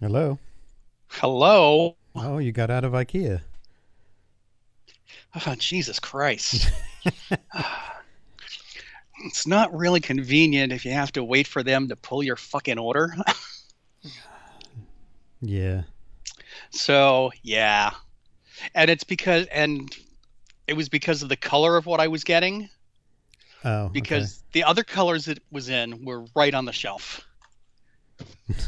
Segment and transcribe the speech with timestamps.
[0.00, 0.38] Hello.
[1.08, 1.96] Hello.
[2.14, 3.40] Oh, you got out of IKEA.
[5.34, 6.70] Oh, Jesus Christ.
[9.24, 12.78] it's not really convenient if you have to wait for them to pull your fucking
[12.78, 13.14] order.
[15.40, 15.82] Yeah.
[16.70, 17.90] so, yeah.
[18.74, 19.94] And it's because, and
[20.66, 22.70] it was because of the color of what I was getting,
[23.64, 23.88] Oh.
[23.88, 27.26] because the other colors it was in were right on the shelf.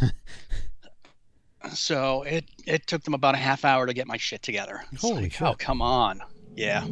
[1.73, 4.83] so it it took them about a half hour to get my shit together.
[4.93, 5.43] It's Holy like, shit.
[5.43, 6.23] Oh, come on.
[6.55, 6.87] Yeah.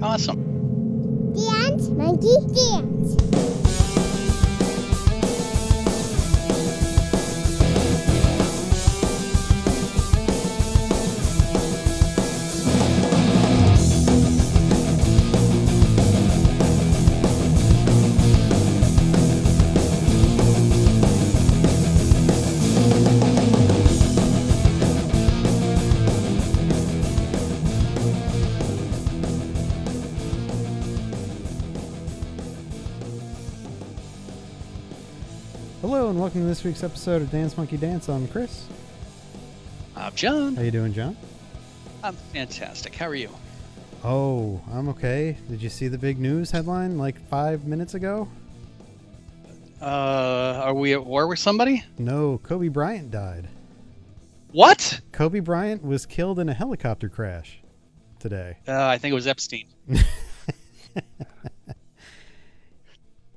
[0.00, 1.34] Awesome.
[1.34, 3.69] Dance, monkey, dance.
[36.30, 38.08] Welcome to this week's episode of Dance Monkey Dance.
[38.08, 38.64] I'm Chris.
[39.96, 40.54] I'm John.
[40.54, 41.16] How you doing, John?
[42.04, 42.94] I'm fantastic.
[42.94, 43.30] How are you?
[44.04, 45.36] Oh, I'm okay.
[45.48, 48.28] Did you see the big news headline like five minutes ago?
[49.82, 51.82] Uh, are we at war with somebody?
[51.98, 53.48] No, Kobe Bryant died.
[54.52, 55.00] What?
[55.10, 57.58] Kobe Bryant was killed in a helicopter crash
[58.20, 58.58] today.
[58.68, 59.66] Uh, I think it was Epstein.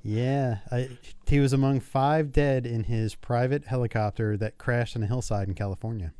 [0.06, 0.90] Yeah, I,
[1.26, 5.54] he was among five dead in his private helicopter that crashed on a hillside in
[5.54, 6.12] California.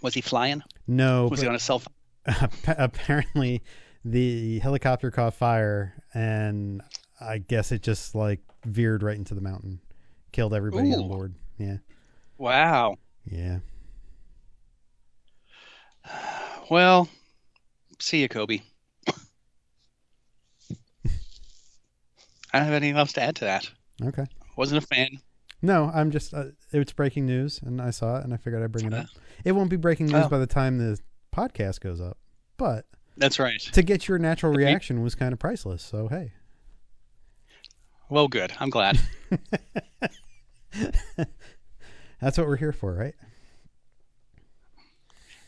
[0.00, 0.62] Was he flying?
[0.86, 2.48] No, Was he on a cell phone?
[2.66, 3.62] Apparently
[4.04, 6.80] the helicopter caught fire and
[7.20, 9.80] I guess it just like veered right into the mountain.
[10.32, 11.34] Killed everybody on board.
[11.58, 11.76] Yeah.
[12.38, 12.96] Wow.
[13.30, 13.58] Yeah.
[16.70, 17.08] Well,
[17.98, 18.60] see you, Kobe.
[22.52, 23.70] I don't have anything else to add to that.
[24.04, 24.24] Okay.
[24.56, 25.18] Wasn't a fan.
[25.60, 28.72] No, I'm just uh, it's breaking news and I saw it and I figured I'd
[28.72, 29.06] bring it up.
[29.44, 30.28] It won't be breaking news Oh.
[30.28, 30.98] by the time the
[31.34, 32.16] podcast goes up.
[32.56, 33.60] But That's right.
[33.60, 35.82] to get your natural reaction was kind of priceless.
[35.82, 36.32] So, hey.
[38.08, 38.52] Well, good.
[38.60, 38.98] I'm glad.
[42.20, 43.14] That's what we're here for, right?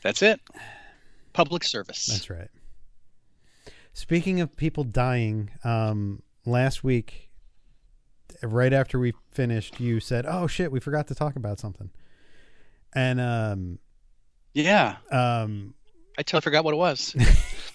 [0.03, 0.41] That's it.
[1.33, 2.07] Public service.
[2.07, 2.49] That's right.
[3.93, 7.31] Speaking of people dying, um, last week,
[8.43, 11.91] right after we finished, you said, "Oh shit, we forgot to talk about something,"
[12.93, 13.79] and um,
[14.55, 14.97] Yeah.
[15.11, 15.75] um,
[16.19, 17.15] I totally forgot what it was.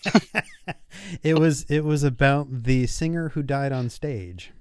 [1.23, 4.51] it was it was about the singer who died on stage.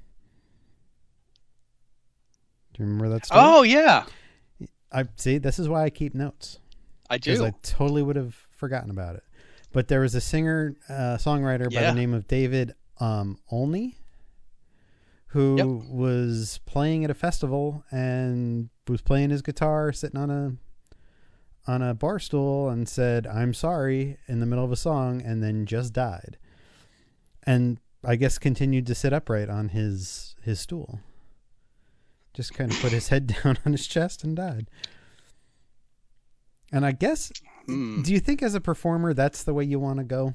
[2.72, 3.40] Do you remember that story?
[3.44, 4.04] oh, yeah.
[4.90, 5.38] I see.
[5.38, 6.58] This is why I keep notes.
[7.08, 7.44] I do.
[7.44, 9.22] I totally would have forgotten about it.
[9.72, 11.90] But there was a singer, uh, songwriter by Yeah.
[11.90, 13.96] the name of David um, Olney,
[15.28, 15.66] who Yep.
[15.90, 20.56] was playing at a festival and was playing his guitar, sitting on a
[21.66, 25.42] on a bar stool, and said, "I'm sorry" in the middle of a song, and
[25.42, 26.36] then just died.
[27.44, 31.00] And I guess continued to sit upright on his his stool.
[32.34, 34.68] Just kind of put his head down on his chest and died.
[36.72, 37.32] And I guess
[37.66, 38.02] Hmm.
[38.02, 40.34] do you think as a performer that's the way you want to go?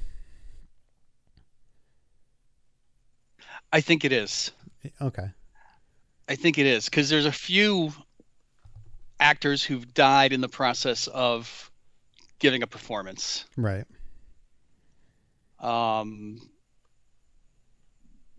[3.72, 4.52] I think it is.
[5.02, 5.30] Okay.
[6.28, 7.92] I think it is because there's a few
[9.20, 11.72] actors who've died in the process of
[12.40, 13.46] giving a performance.
[13.58, 13.86] Right.
[15.60, 16.40] Um,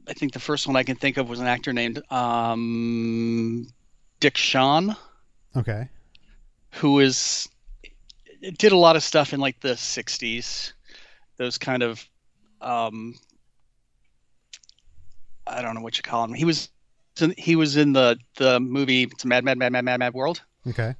[0.08, 3.66] I think the first one I can think of was an actor named um,
[4.20, 4.96] Dick Shawn,
[5.56, 5.88] Okay.
[6.72, 7.48] who is
[8.56, 10.72] did a lot of stuff in like the '60s.
[11.36, 12.08] Those kind of
[12.60, 13.14] um,
[15.50, 16.34] I don't know what you call him.
[16.34, 16.70] He was
[17.36, 20.42] he was in the the movie It's a Mad Mad Mad Mad Mad Mad World.
[20.66, 20.94] Okay.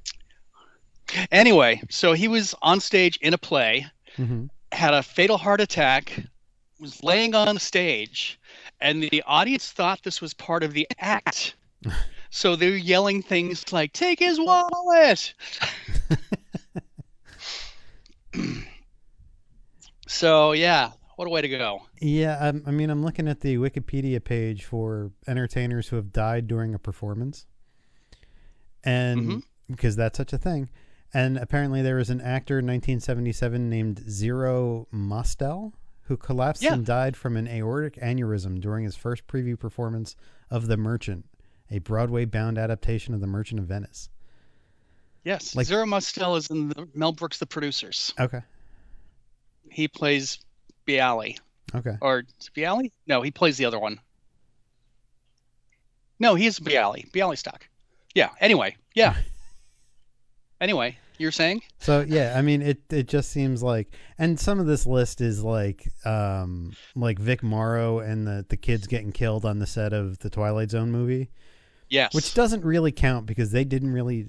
[1.31, 6.17] Anyway, so he was on stage in a play, hmm had a fatal heart attack,
[6.79, 8.39] was laying on stage,
[8.79, 11.55] and the audience thought this was part of the act.
[12.29, 15.33] so they're yelling things like, Take his wallet!
[20.07, 21.81] so, yeah, what a way to go.
[21.99, 22.37] Yeah.
[22.39, 26.73] I'm, I mean, I'm looking at the Wikipedia page for entertainers who have died during
[26.73, 27.45] a performance,
[28.83, 29.43] and Mhm.
[29.69, 30.69] because that's such a thing.
[31.13, 35.73] And apparently, there was an actor in 1977 named Zero Mostel
[36.03, 36.73] who collapsed Yeah.
[36.73, 40.15] and died from an aortic aneurysm during his first preview performance
[40.49, 41.25] of The Merchant
[41.69, 44.09] a Broadway-bound adaptation of The Merchant of Venice.
[45.23, 48.13] Yes, Like- Zero Mostel is in the, Mel Brooks, the producers.
[48.19, 48.41] Okay.
[49.69, 50.39] He plays
[50.87, 51.37] Bialy.
[51.73, 51.95] Okay.
[52.01, 52.23] Or
[52.55, 52.91] Bialy?
[53.07, 53.99] No, he plays the other one.
[56.19, 57.09] No, he's Bialy.
[57.11, 57.61] Bialystock.
[58.13, 58.29] Yeah.
[58.39, 58.75] Anyway.
[58.93, 59.15] Yeah.
[60.61, 61.61] anyway, you're saying?
[61.79, 65.43] So yeah, I mean it it just seems like and some of this list is
[65.43, 70.19] like um like Vic Morrow and the the kids getting killed on the set of
[70.19, 71.29] the Twilight Zone movie,
[71.89, 72.13] Yes.
[72.13, 74.27] which doesn't really count because they didn't really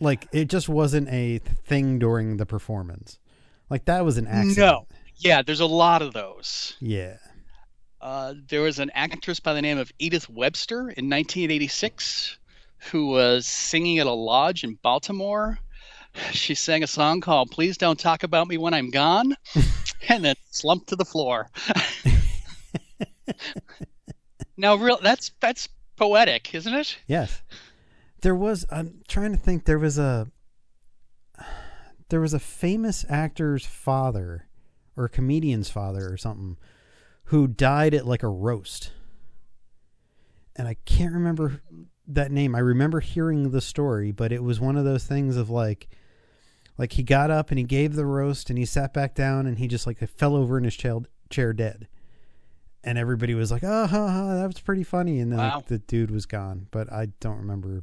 [0.00, 3.18] like it just wasn't a thing during the performance.
[3.70, 4.58] Like that was an accident.
[4.58, 4.86] No.
[5.16, 6.76] Yeah, there's a lot of those.
[6.80, 7.16] Yeah.
[8.00, 12.38] Uh, there was an actress by the name of Edith Webster in 1986
[12.90, 15.58] who was singing at a lodge in Baltimore.
[16.32, 19.34] She sang a song called Please Don't Talk About Me When I'm Gone
[20.08, 21.50] and then slumped to the floor.
[24.56, 26.98] now real that's that's poetic, isn't it?
[27.06, 27.42] Yes.
[28.20, 30.28] There was I'm trying to think there was a
[32.10, 34.46] there was a famous actor's father
[34.96, 36.56] or a comedian's father or something
[37.24, 38.92] who died at like a roast.
[40.56, 41.62] And I can't remember
[42.06, 42.54] that name.
[42.54, 45.88] I remember hearing the story, but it was one of those things of like
[46.76, 49.58] like he got up and he gave the roast and he sat back down and
[49.58, 50.98] he just like fell over in his chair,
[51.30, 51.88] chair dead.
[52.82, 55.78] And everybody was like, "Oh, ha, ha, that was pretty funny." And then like, the
[55.78, 57.82] dude was gone, but I don't remember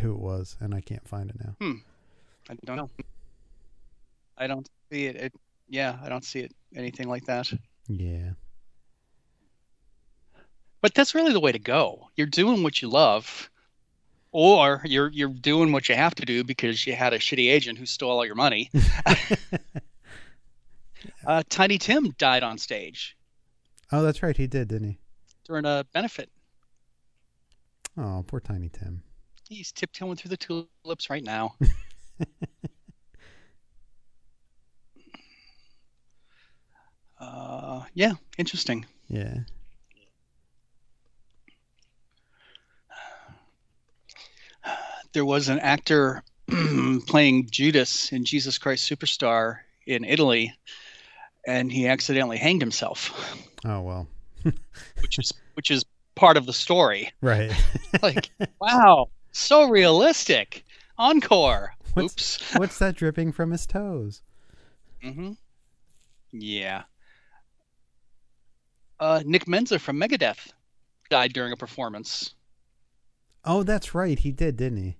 [0.00, 1.54] who it was, and I can't find it now.
[1.60, 1.78] Hmm.
[2.48, 2.90] I don't know.
[4.38, 5.16] I don't see it.
[5.16, 5.32] it
[5.68, 7.52] yeah, I don't see it anything like that.
[7.88, 8.30] Yeah,
[10.80, 12.08] But that's really the way to go.
[12.16, 13.50] You're doing what you love,
[14.32, 17.78] or you're you're doing what you have to do because you had a shitty agent
[17.78, 18.70] who stole all your money.
[21.26, 23.16] uh, Tiny Tim died on stage
[23.92, 24.36] Oh, that's right.
[24.36, 24.98] He did, didn't he?
[25.44, 26.30] during a benefit.
[27.98, 29.02] Oh, poor Tiny Tim.
[29.48, 31.56] He's tiptoeing through the tulips right now.
[37.20, 38.86] uh, yeah, interesting.
[39.08, 39.40] Yeah.
[45.12, 46.22] there was an actor
[47.06, 50.54] playing Judas in Jesus Christ Superstar in Italy,
[51.46, 54.08] and he accidentally hanged himself, Oh well.
[55.00, 55.84] which is which is
[56.14, 57.10] part of the story.
[57.20, 57.52] Right.
[58.02, 58.30] Like,
[58.60, 60.64] wow, so realistic.
[60.96, 61.74] Encore.
[61.94, 62.54] What's- Oops.
[62.56, 64.22] What's that dripping from his toes?
[65.04, 65.32] Mm-hmm.
[66.32, 66.82] Yeah.
[69.00, 70.52] Uh, Nick Menza from Megadeth
[71.08, 72.34] died during a performance.
[73.44, 74.18] Oh, that's right.
[74.18, 74.96] He did, didn't he?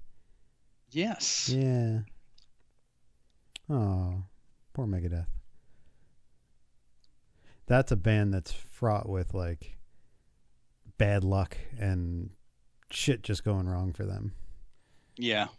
[0.91, 1.51] Yes.
[1.51, 2.01] Yeah.
[3.69, 4.25] Oh,
[4.73, 5.27] poor Megadeth.
[7.67, 9.77] That's a band that's fraught with like
[10.99, 12.31] bad luck and
[12.91, 14.33] shit just going wrong for them.
[15.17, 15.49] Yeah.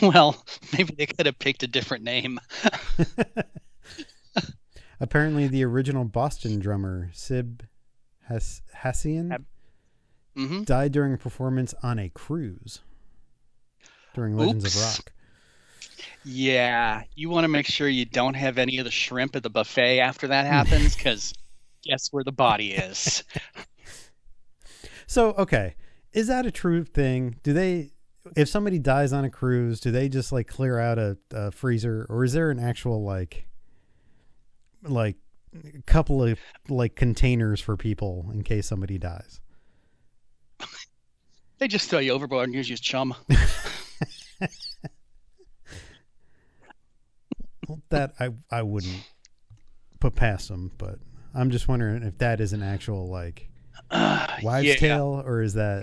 [0.00, 2.38] Well, maybe they could have picked a different name.
[5.00, 7.66] Apparently, the original Boston drummer Sib
[8.28, 9.44] Has- Hashian Ab-
[10.36, 12.80] hmm died during a performance on a cruise
[14.14, 14.76] during Legends Oops.
[14.76, 15.12] of Rock.
[16.24, 19.50] Yeah, you want to make sure you don't have any of the shrimp at the
[19.50, 21.32] buffet after that happens, because
[21.84, 23.22] guess where the body is?
[25.08, 25.76] So, okay,
[26.12, 27.36] is that a true thing?
[27.44, 27.92] Do they,
[28.36, 32.06] if somebody dies on a cruise, do they just like clear out a, a freezer,
[32.08, 33.46] or is there an actual like,
[34.88, 35.16] like,
[35.78, 36.38] a couple of
[36.68, 39.40] like containers for people in case somebody dies?
[41.58, 43.14] They just throw you overboard and use you as chum.
[47.90, 49.02] That I I wouldn't
[49.98, 50.98] put past them, but
[51.34, 53.48] I'm just wondering if that is an actual like
[53.90, 54.76] Uh, wives' yeah.
[54.76, 55.82] tale, or is that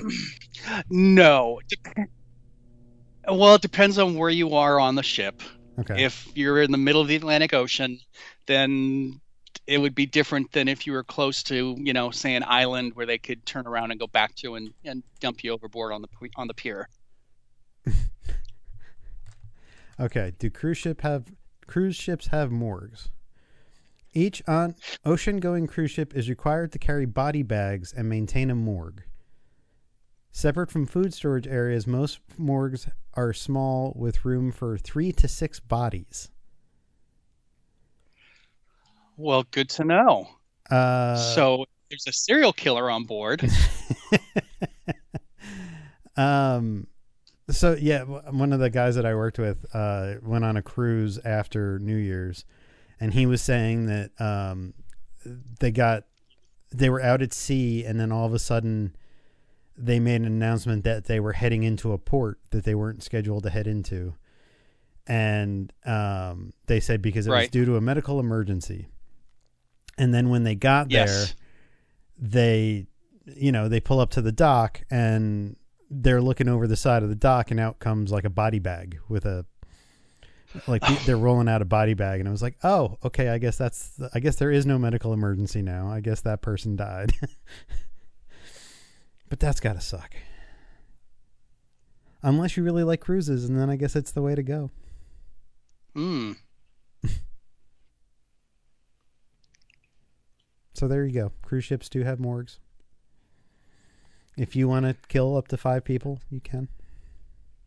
[0.89, 1.59] No.
[3.27, 5.41] Well, it depends on where you are on the ship.
[5.79, 6.03] okay?
[6.05, 7.99] If you're in the middle of the Atlantic Ocean,
[8.45, 9.19] then
[9.67, 12.93] it would be different than if you were close to, you know, say an island
[12.95, 16.01] where they could turn around and go back to and, and dump you overboard on
[16.01, 16.89] the on the pier.
[19.99, 20.33] Okay.
[20.39, 21.25] Do cruise ship have
[21.67, 23.09] cruise ships have morgues?
[24.13, 29.03] Each on ocean-going cruise ship is required to carry body bags and maintain a morgue.
[30.31, 35.59] Separate from food storage areas, most morgues are small with room for three to six
[35.59, 36.29] bodies.
[39.17, 40.27] Well, good to know.
[40.69, 43.43] Uh, so there's a serial killer on board.
[46.17, 46.87] um,
[47.49, 51.19] so yeah, one of the guys that I worked with uh, went on a cruise
[51.23, 52.45] after New Year's,
[52.99, 54.73] and he was saying that um,
[55.59, 56.05] they got
[56.71, 58.95] they were out at sea, and then all of a sudden,
[59.77, 63.43] they made an announcement that they were heading into a port that they weren't scheduled
[63.43, 64.15] to head into,
[65.05, 68.87] and um, they said because it was due to a medical emergency.
[69.97, 71.35] And then when they got there, Yes.
[72.17, 72.87] they,
[73.25, 75.55] you know, they pull up to the dock and
[75.89, 78.99] they're looking over the side of the dock, and out comes like a body bag
[79.07, 79.45] with a
[80.67, 82.19] like they're rolling out a body bag.
[82.19, 85.13] And i was like oh okay i guess that's i guess there is no medical
[85.13, 85.89] emergency now.
[85.89, 87.11] I guess that person died.
[89.29, 90.13] But that's gotta suck.
[92.21, 94.69] Unless you really like cruises and then i guess it's the way to go.
[95.95, 96.33] Hmm.
[100.73, 102.59] So there you go cruise ships do have morgues
[104.37, 106.67] if you want to kill up to five people you can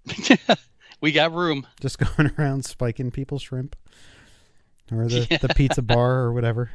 [1.01, 1.67] we got room.
[1.81, 3.75] just going around spiking people's shrimp
[4.93, 5.39] or the, Yeah.
[5.39, 6.71] the pizza bar or whatever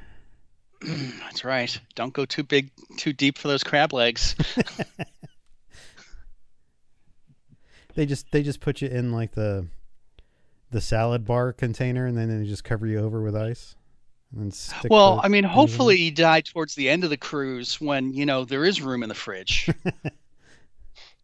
[0.81, 1.79] That's right.
[1.93, 4.35] Don't go too big, too deep for those crab legs.
[7.93, 9.67] They just they just put you in like the
[10.71, 13.67] the salad bar container and then they just cover you over with ice and then
[13.67, 13.80] stick
[14.89, 18.25] well, the I mean, hopefully you die towards the end of the cruise when you
[18.25, 19.69] know there is room in the fridge.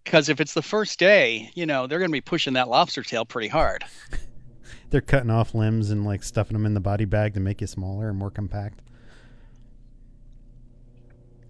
[0.03, 3.03] Because if it's the first day, you know they're going to be pushing that lobster
[3.03, 3.83] tail pretty hard.
[4.89, 7.67] they're cutting off limbs and like stuffing them in the body bag to make you
[7.67, 8.79] smaller and more compact.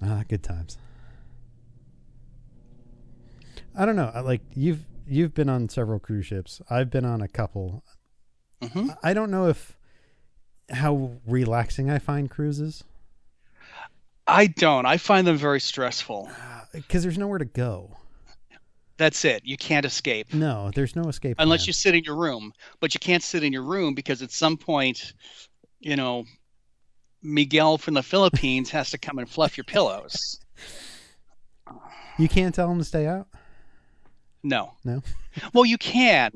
[0.01, 0.79] Ah, good times.
[3.75, 4.11] I don't know.
[4.13, 6.59] I- Like you've you've been on several cruise ships.
[6.69, 7.83] I've been on a couple.
[8.61, 9.76] hmm I don't know if
[10.69, 12.83] how relaxing I find cruises
[14.29, 14.85] I don't.
[14.85, 16.29] I find them very stressful.
[16.29, 17.95] Uh, because there's nowhere to go.
[18.97, 19.43] That's it.
[19.45, 21.67] You can't escape No, there's no escape unless plan.
[21.67, 22.51] you sit in your room.
[22.81, 25.13] But you can't sit in your room because at some point,
[25.79, 26.25] you know,
[27.23, 30.39] Miguel from the Philippines has to come and fluff your pillows.
[32.17, 33.27] You can't tell him to stay out.
[34.43, 34.73] No.
[34.83, 35.01] No?
[35.53, 36.31] Well, you can.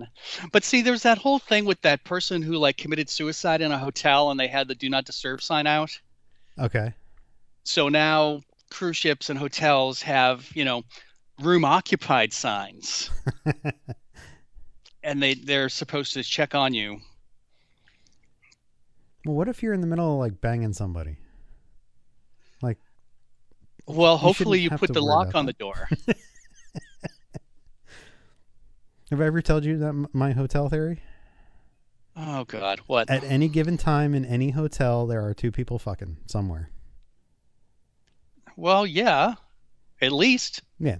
[0.52, 3.78] But see, there's that whole thing with that person who like committed suicide in a
[3.80, 5.90] hotel and they had the do not disturb sign out.
[6.60, 6.94] Okay.
[7.64, 10.84] So now cruise ships and hotels have, you know,
[11.42, 13.10] room occupied signs.
[15.04, 17.00] and they they're supposed to check on you.
[19.26, 21.16] Well, what if you're in the middle of like banging somebody?
[22.62, 22.78] Like
[23.88, 25.58] Well, hopefully you put the lock on that.
[25.58, 25.90] the door.
[29.12, 31.02] Have I ever told you that my hotel theory?
[32.16, 33.10] Oh God, what?
[33.10, 36.70] At any given time in any hotel, there are two people fucking somewhere.
[38.56, 39.36] Well, yeah,
[40.02, 40.62] at least.
[40.80, 41.00] Yeah.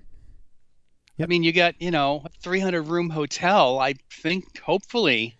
[1.22, 3.80] I mean, you got you know, a 300 room hotel.
[3.80, 5.38] I think hopefully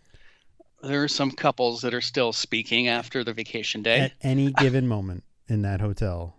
[0.82, 4.00] there are some couples that are still speaking after the vacation day.
[4.00, 6.38] At any given moment in that hotel,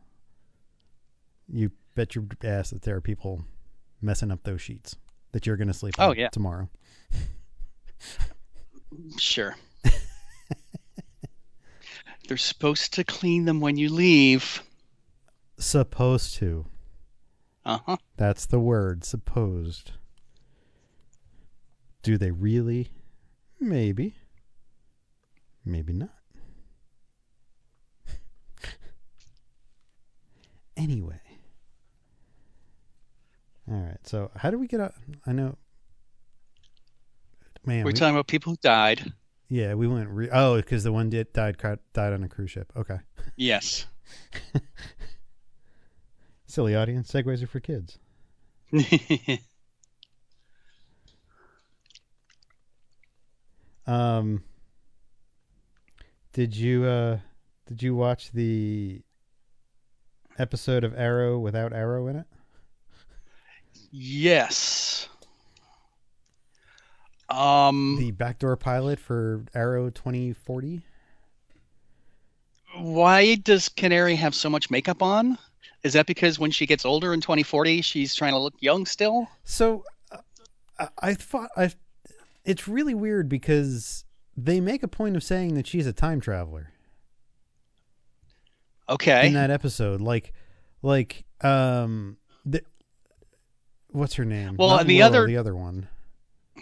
[1.47, 3.45] you bet your ass that there are people
[4.01, 4.97] messing up those sheets
[5.33, 6.29] that you're going to sleep Oh, on yeah.
[6.29, 6.69] tomorrow.
[9.19, 9.57] Sure.
[12.29, 14.62] They're supposed to clean them when you leave.
[15.59, 16.67] Supposed to.
[17.65, 17.97] Uh huh.
[18.17, 19.93] That's the word, supposed.
[22.03, 22.91] Do they really?
[23.61, 24.15] Maybe.
[25.65, 26.11] Maybe not.
[30.77, 31.21] anyway.
[33.73, 33.97] All right.
[34.07, 34.93] So, how do we get out?
[35.26, 35.57] I know.
[37.64, 39.12] Man, We're we- talking about people who died.
[39.49, 40.09] yeah, we went.
[40.11, 41.57] Re- oh, because the one did died
[41.95, 42.71] died on a cruise ship.
[42.76, 42.99] Okay,
[43.37, 43.87] Yes.
[46.47, 47.11] silly audience.
[47.11, 47.99] Segways are for kids.
[53.87, 54.45] Um,
[56.33, 57.19] did you uh,
[57.67, 59.02] did you watch the
[60.38, 62.26] episode of Arrow without Arrow in it?
[63.91, 65.09] Yes.
[67.29, 67.97] Um.
[67.99, 70.83] The backdoor pilot for Arrow 2040.
[72.79, 75.38] Why does Canary have so much makeup on?
[75.83, 79.29] Is that because when she gets older in 2040, she's trying to look young still?
[79.45, 79.85] So,
[80.79, 81.71] uh, I, thought I.
[82.45, 84.05] It's really weird because
[84.37, 86.73] they make a point of saying that she's a time traveler.
[88.88, 89.29] Okay.
[89.29, 90.33] in that episode like
[90.83, 92.62] like um the,
[93.93, 95.89] what's her name Well, Not the other- the other one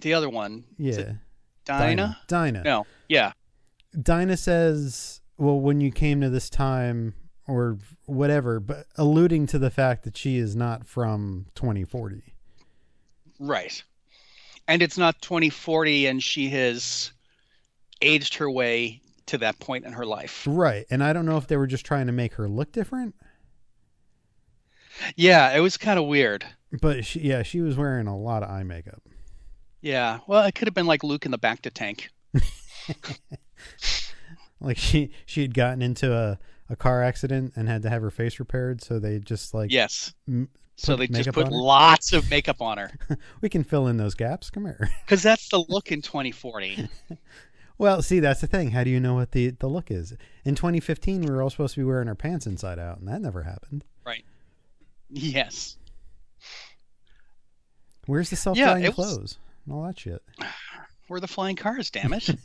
[0.03, 0.65] the other one.
[0.79, 1.15] Yeah
[1.65, 2.19] Dinah?
[2.27, 2.87] dinah No.
[3.09, 3.33] Yeah.
[4.01, 7.15] dinah says well when you came to this time
[7.47, 12.23] or whatever but alluding to the fact that she is not from 2040
[13.39, 13.83] Right.
[14.69, 17.13] And it's not 2040 and she has
[18.03, 20.45] aged her way to that point in her life.
[20.49, 23.15] right and i don't know if they were just trying to make her look different
[25.17, 26.45] Yeah, it was kind of weird.
[26.81, 29.03] But she, yeah, she was wearing a lot of eye makeup.
[29.83, 32.11] Yeah, well, it could have been like Luke in the bacta tank.
[34.61, 36.39] Like she she had gotten into a,
[36.69, 40.13] a car accident and had to have her face repaired, so they just like Yes.
[40.29, 42.91] m- So they just put lots of makeup on her
[43.41, 44.51] we can fill in those gaps.
[44.51, 44.91] Come here.
[45.07, 46.89] because that's the look in 2040.
[47.79, 48.73] Well, see, that's the thing.
[48.73, 50.13] How do you know what the, the look is?
[50.45, 53.23] In 2015, we were all supposed to be wearing our pants inside out, and that
[53.23, 53.85] never happened.
[55.11, 55.77] Yes.
[58.07, 59.39] Where's the self it was- clothes?
[59.67, 60.23] and All that shit.
[61.07, 62.29] where are the flying cars, damn it.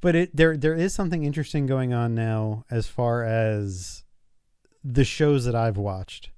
[0.00, 4.04] But it there there is something interesting going on now as far as
[4.84, 6.30] the shows that I've watched,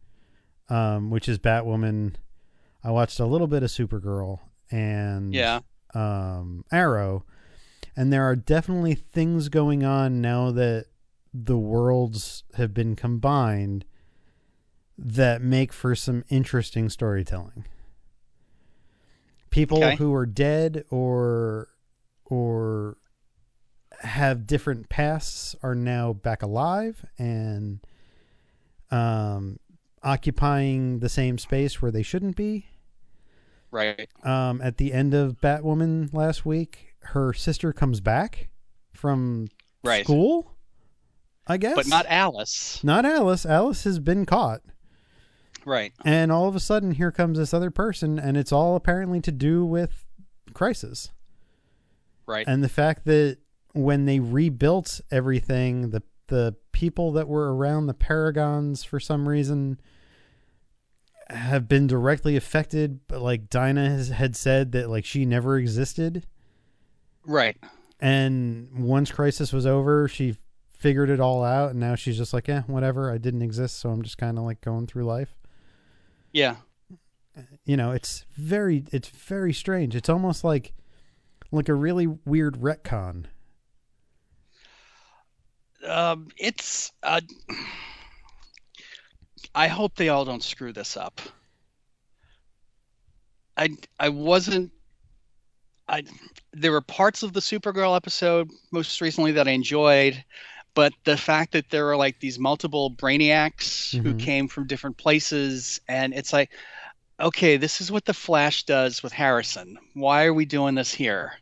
[0.68, 2.14] um, which is Batwoman.
[2.84, 4.38] I watched a little bit of Supergirl
[4.70, 5.60] and yeah.
[5.92, 7.24] um, Arrow,
[7.96, 10.86] and there are definitely things going on now that
[11.44, 13.84] the worlds have been combined
[14.96, 17.64] that make for some interesting storytelling.
[19.50, 19.96] People Okay.
[19.96, 21.68] who are dead or
[22.24, 22.98] or
[24.00, 27.80] have different pasts are now back alive and
[28.90, 29.58] um,
[30.02, 32.66] occupying the same space where they shouldn't be
[33.70, 34.08] Right.
[34.24, 38.48] um, at the end of Batwoman last week, her sister comes back
[38.92, 39.48] from
[39.82, 40.04] Right.
[40.04, 40.54] school.
[41.48, 42.82] I guess, But not Alice.
[42.84, 43.46] not Alice.
[43.46, 44.60] Alice has been caught,
[45.64, 45.92] Right.
[46.04, 49.32] and all of a sudden, here comes this other person, and it's all apparently to
[49.32, 50.04] do with
[50.52, 51.10] Crisis
[52.26, 52.46] Right.
[52.46, 53.38] and the fact that
[53.72, 59.80] when they rebuilt everything, the the people that were around the Paragons for some reason
[61.30, 63.00] have been directly affected.
[63.08, 66.26] But like Dinah has, had said that like she never existed,
[67.24, 67.56] right.
[68.00, 70.36] and once Crisis was over, she
[70.78, 73.12] figured it all out, and now she's just like, yeah, whatever.
[73.12, 75.34] I didn't exist, so I'm just kind of like going through life.
[76.32, 76.56] Yeah.
[77.64, 79.94] You know, it's very it's very strange.
[79.94, 80.72] It's almost like
[81.50, 83.26] like a really weird retcon.
[85.86, 86.92] Um, it's.
[87.02, 87.20] Uh,
[89.54, 91.20] I hope they all don't screw this up.
[93.56, 94.72] I I wasn't.
[95.88, 96.02] I
[96.52, 100.22] there were parts of the Supergirl episode most recently that I enjoyed,
[100.78, 104.18] but the fact that there are like these multiple brainiacs who Mhm.
[104.20, 106.52] came from different places, and it's like,
[107.18, 109.76] okay, this is what the Flash does with Harrison.
[109.94, 111.32] Why are we doing this here?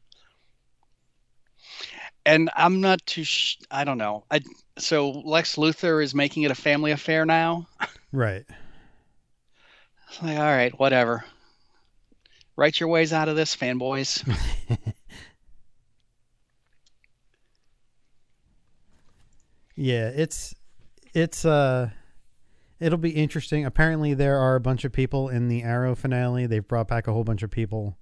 [2.24, 3.24] And I'm not too.
[3.24, 4.24] Sh- I don't know.
[4.30, 4.40] I
[4.78, 7.68] so Lex Luthor is making it a family affair now.
[8.12, 8.46] Right.
[10.08, 11.26] It's like, all right, whatever.
[12.56, 14.24] Write your ways out of this, fanboys.
[19.76, 20.54] Yeah, it's
[21.14, 21.90] it's uh
[22.80, 23.64] it'll be interesting.
[23.64, 26.46] Apparently there are a bunch of people in the Arrow finale.
[26.46, 27.96] They've brought back a whole bunch of people.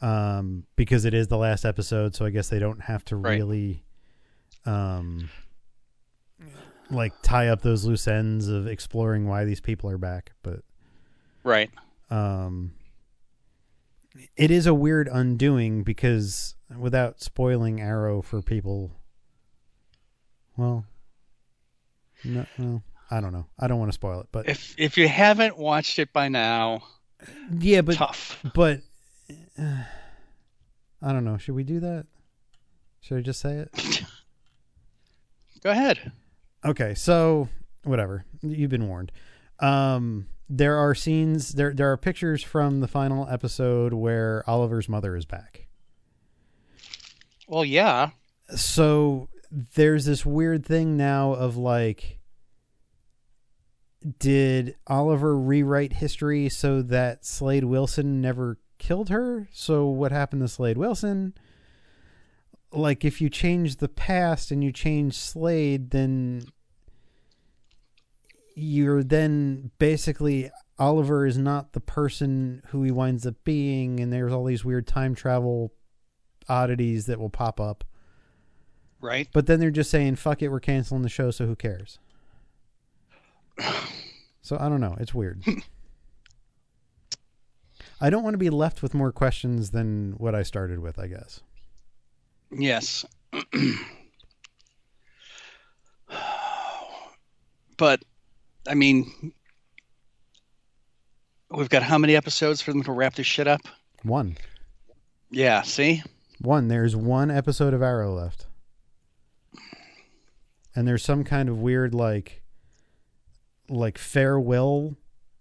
[0.00, 3.36] Um because it is the last episode, so I guess they don't have to Right.
[3.36, 3.84] really
[4.66, 5.28] um
[6.90, 10.60] like tie up those loose ends of exploring why these people are back, but
[11.44, 11.70] right.
[12.10, 12.72] um
[14.36, 18.90] it is a weird undoing because without spoiling arrow for people
[20.62, 20.84] well
[22.24, 25.08] no well, i don't know i don't want to spoil it but If if you
[25.08, 26.82] haven't watched it by now,
[27.58, 28.38] yeah but tough.
[28.54, 28.80] but
[29.58, 29.62] uh,
[31.02, 32.06] i don't know should we do that
[33.00, 34.02] should i just say it
[35.62, 36.10] Go ahead.
[36.64, 37.48] Okay, so
[37.84, 38.24] whatever.
[38.42, 39.12] You've been warned.
[39.60, 45.14] Um there are scenes there there are pictures from the final episode where Oliver's mother
[45.16, 45.68] is back.
[47.46, 48.10] Well, yeah.
[48.56, 52.18] So there's this weird thing now of like
[54.18, 59.48] did Oliver rewrite history so that Slade Wilson never killed her?
[59.52, 61.34] So what happened to Slade Wilson?
[62.72, 66.42] Like if you change the past and you change Slade, then
[68.56, 74.32] you're then basically Oliver is not the person who he winds up being, and there's
[74.32, 75.72] all these weird time travel
[76.48, 77.84] oddities that will pop up.
[79.02, 79.28] Right.
[79.32, 81.98] But then they're just saying, fuck it, we're canceling the show, so who cares?
[84.44, 84.96] So I don't know.
[84.98, 85.44] It's weird.
[88.00, 91.06] I don't want to be left with more questions than what I started with, I
[91.06, 91.42] guess.
[92.50, 93.06] Yes.
[97.76, 98.04] but
[98.66, 99.32] I mean
[101.48, 103.60] we've got how many episodes for them to wrap this shit up?
[104.02, 104.36] One.
[105.30, 106.02] Yeah, see?
[106.40, 106.66] One.
[106.66, 108.46] There's one episode of Arrow left.
[110.74, 112.42] And there's some kind of weird like
[113.68, 114.96] like farewell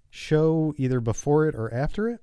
[0.09, 2.19] show either before it or after it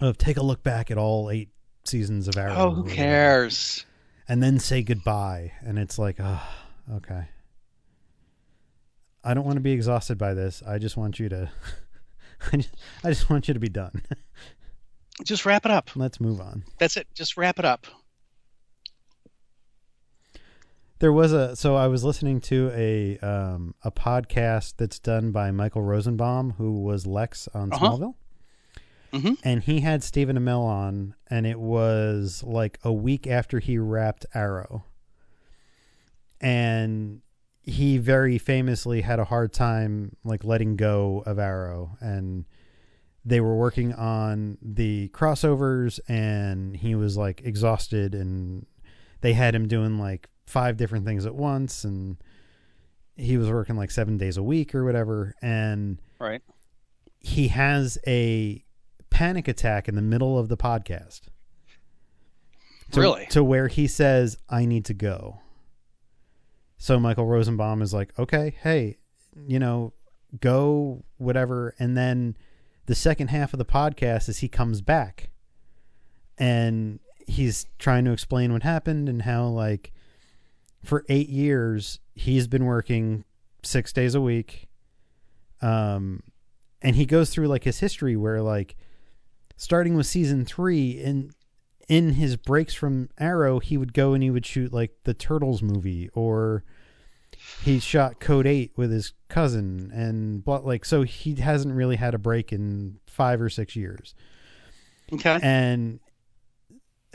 [0.00, 1.50] of take a look back at all eight
[1.84, 2.54] seasons of Arrow.
[2.56, 3.84] Oh, who cares?
[4.28, 6.42] And then say goodbye, and it's like, oh,
[6.94, 7.28] okay.
[9.22, 10.62] I don't want to be exhausted by this.
[10.66, 11.50] I just want you to.
[12.52, 14.02] I just, I just want you to be done.
[15.22, 15.90] Just wrap it up.
[15.94, 16.64] Let's move on.
[16.78, 17.06] That's it.
[17.14, 17.86] Just wrap it up.
[21.00, 25.50] There was a so I was listening to a um, a podcast that's done by
[25.50, 27.86] Michael Rosenbaum, who was Lex on Uh-huh.
[27.90, 28.14] Smallville,
[29.12, 29.36] Mhm.
[29.44, 34.24] and he had Stephen Amell on, and it was like a week after he wrapped
[34.34, 34.84] Arrow,
[36.40, 37.20] and
[37.60, 42.44] he very famously had a hard time like letting go of Arrow, and
[43.24, 48.66] they were working on the crossovers, and he was like exhausted and
[49.22, 52.16] they had him doing like five different things at once and
[53.16, 56.42] he was working like seven days a week or whatever and Right.
[57.20, 58.64] he has a
[59.10, 61.22] panic attack in the middle of the podcast
[62.92, 63.26] to, Really?
[63.30, 65.40] to where he says i need to go
[66.76, 68.98] so michael rosenbaum is like okay hey
[69.46, 69.92] you know
[70.40, 72.36] go whatever and then
[72.86, 75.30] the second half of the podcast is he comes back
[76.36, 79.92] and he's trying to explain what happened and how like
[80.84, 83.24] for eight years he's been working
[83.62, 84.68] six days a week
[85.62, 86.22] um
[86.82, 88.76] and he goes through like his history where like
[89.56, 91.30] starting with season three in
[91.88, 95.62] in his breaks from arrow he would go and he would shoot like the turtles
[95.62, 96.62] movie or
[97.64, 102.14] he shot code 8 with his cousin and blah, like so he hasn't really had
[102.14, 104.14] a break in five or six years
[105.12, 105.38] Okay.
[105.42, 106.00] and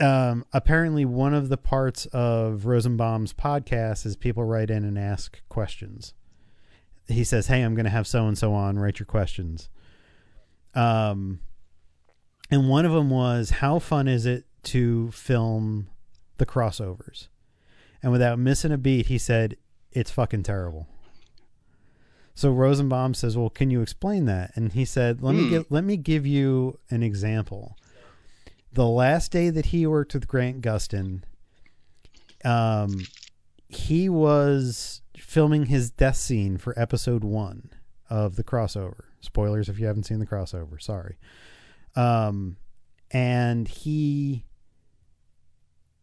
[0.00, 5.40] um, apparently one of the parts of Rosenbaum's podcast is people write in and ask
[5.48, 6.14] questions.
[7.06, 8.78] He says, "Hey, I'm going to have so and so on.
[8.78, 9.68] Write your questions."
[10.74, 11.40] Um,
[12.50, 15.88] and one of them was, "How fun is it to film
[16.38, 17.28] the crossovers?"
[18.02, 19.56] And without missing a beat, he said,
[19.92, 20.86] "It's fucking terrible."
[22.34, 25.50] So Rosenbaum says, "Well, can you explain that?" And he said, "Let me Hmm.
[25.50, 27.76] give let me give you an example."
[28.72, 31.22] The last day that he worked with Grant Gustin,
[32.44, 33.00] um,
[33.68, 37.70] he was filming his death scene for episode one
[38.08, 39.04] of the crossover.
[39.20, 40.80] Spoilers if you haven't seen the crossover.
[40.80, 41.16] Sorry.
[41.96, 42.56] Um,
[43.10, 44.44] and he,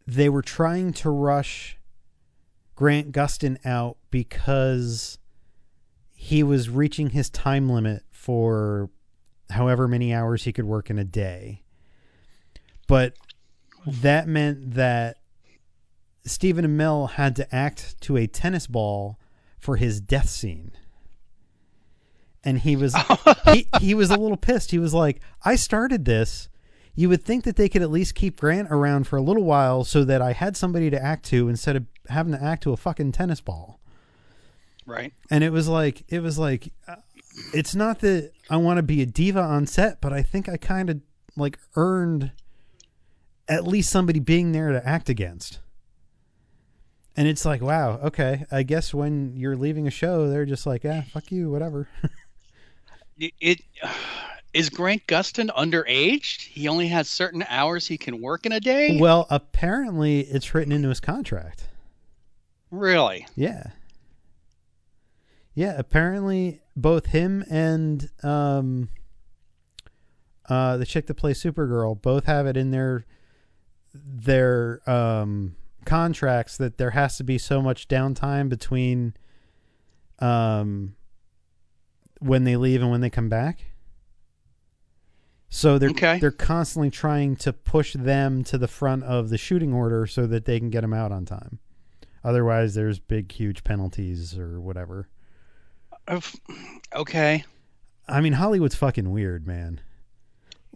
[0.06, 1.78] they were trying to rush
[2.74, 5.18] Grant Gustin out because
[6.12, 8.90] he was reaching his time limit for
[9.50, 11.62] however many hours he could work in a day.
[12.88, 13.14] But
[13.86, 15.18] that meant that
[16.24, 19.18] Stephen Amell had to act to a tennis ball
[19.60, 20.72] for his death scene.
[22.44, 22.94] And he was
[23.52, 24.70] he, he was a little pissed.
[24.72, 26.48] He was like, I started this.
[26.94, 29.84] You would think that they could at least keep Grant around for a little while
[29.84, 32.76] so that I had somebody to act to instead of having to act to a
[32.76, 33.78] fucking tennis ball
[34.86, 35.12] Right.
[35.30, 36.96] and it was like it was like uh,
[37.52, 40.56] it's not that I want to be a diva on set, but I think I
[40.56, 41.00] kind of
[41.36, 42.32] like earned
[43.48, 45.58] at least somebody being there to act against.
[47.16, 48.44] And it's like, wow, okay.
[48.52, 51.88] I guess when you're leaving a show, they're just like, ah, fuck you, whatever.
[53.20, 53.60] It, it
[54.54, 56.42] is Grant Gustin underaged?
[56.42, 58.98] He only has certain hours he can work in a day.
[59.00, 61.68] well, apparently it's written into his contract.
[62.70, 63.26] Really?
[63.34, 63.70] Yeah.
[65.54, 68.88] Yeah, apparently both him and um
[70.48, 73.04] uh the chick that plays Supergirl both have it in their
[74.06, 79.14] their um contracts that there has to be so much downtime between
[80.18, 80.94] um
[82.20, 83.64] when they leave and when they come back.
[85.50, 86.18] So they're Okay.
[86.18, 90.44] they're constantly trying to push them to the front of the shooting order so that
[90.44, 91.58] they can get them out on time.
[92.22, 95.08] Otherwise, there's big, huge penalties or whatever.
[96.94, 97.44] Okay.
[98.08, 99.80] I mean, Hollywood's fucking weird, man.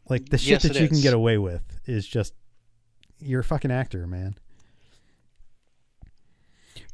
[0.08, 2.35] Like the shit Yes, that you can get away with is just
[3.24, 4.37] you're a fucking actor, man.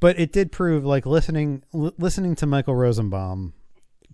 [0.01, 3.53] But it did prove, like listening, l- listening to Michael Rosenbaum,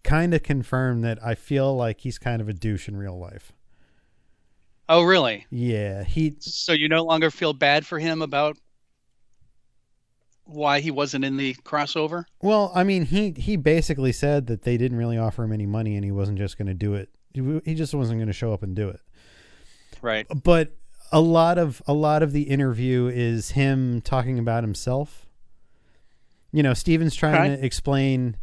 [0.03, 3.53] kind of confirmed that I feel like he's kind of a douche in real life.
[4.89, 5.47] Oh, really?
[5.51, 8.59] Yeah, he So you no longer feel bad for him about
[10.45, 12.25] why he wasn't in the crossover?
[12.43, 15.97] Well, I mean, he he basically said that they didn't really offer him any money,
[15.97, 17.09] and he wasn't just going to do it.
[17.33, 19.01] He He just wasn't going to show up and do it.
[20.03, 20.27] Right.
[20.43, 20.77] But
[21.15, 25.27] a lot of a lot of the interview is him talking about himself.
[26.53, 27.61] you know, Stephen's trying Okay.
[27.61, 28.37] to explain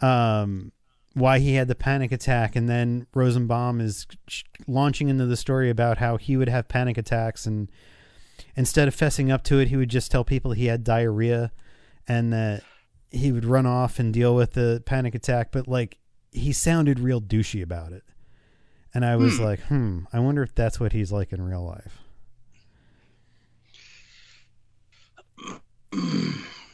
[0.00, 0.70] um,
[1.14, 4.06] why he had the panic attack, and then Rosenbaum is
[4.66, 7.70] launching into the story about how he would have panic attacks, and
[8.56, 11.52] instead of fessing up to it, he would just tell people he had diarrhea,
[12.08, 12.62] and that
[13.10, 15.52] he would run off and deal with the panic attack.
[15.52, 15.98] But like,
[16.32, 18.04] he sounded real douchey about it,
[18.94, 19.44] and I was Hmm.
[19.44, 21.98] like, hmm, I wonder if that's what he's like in real life.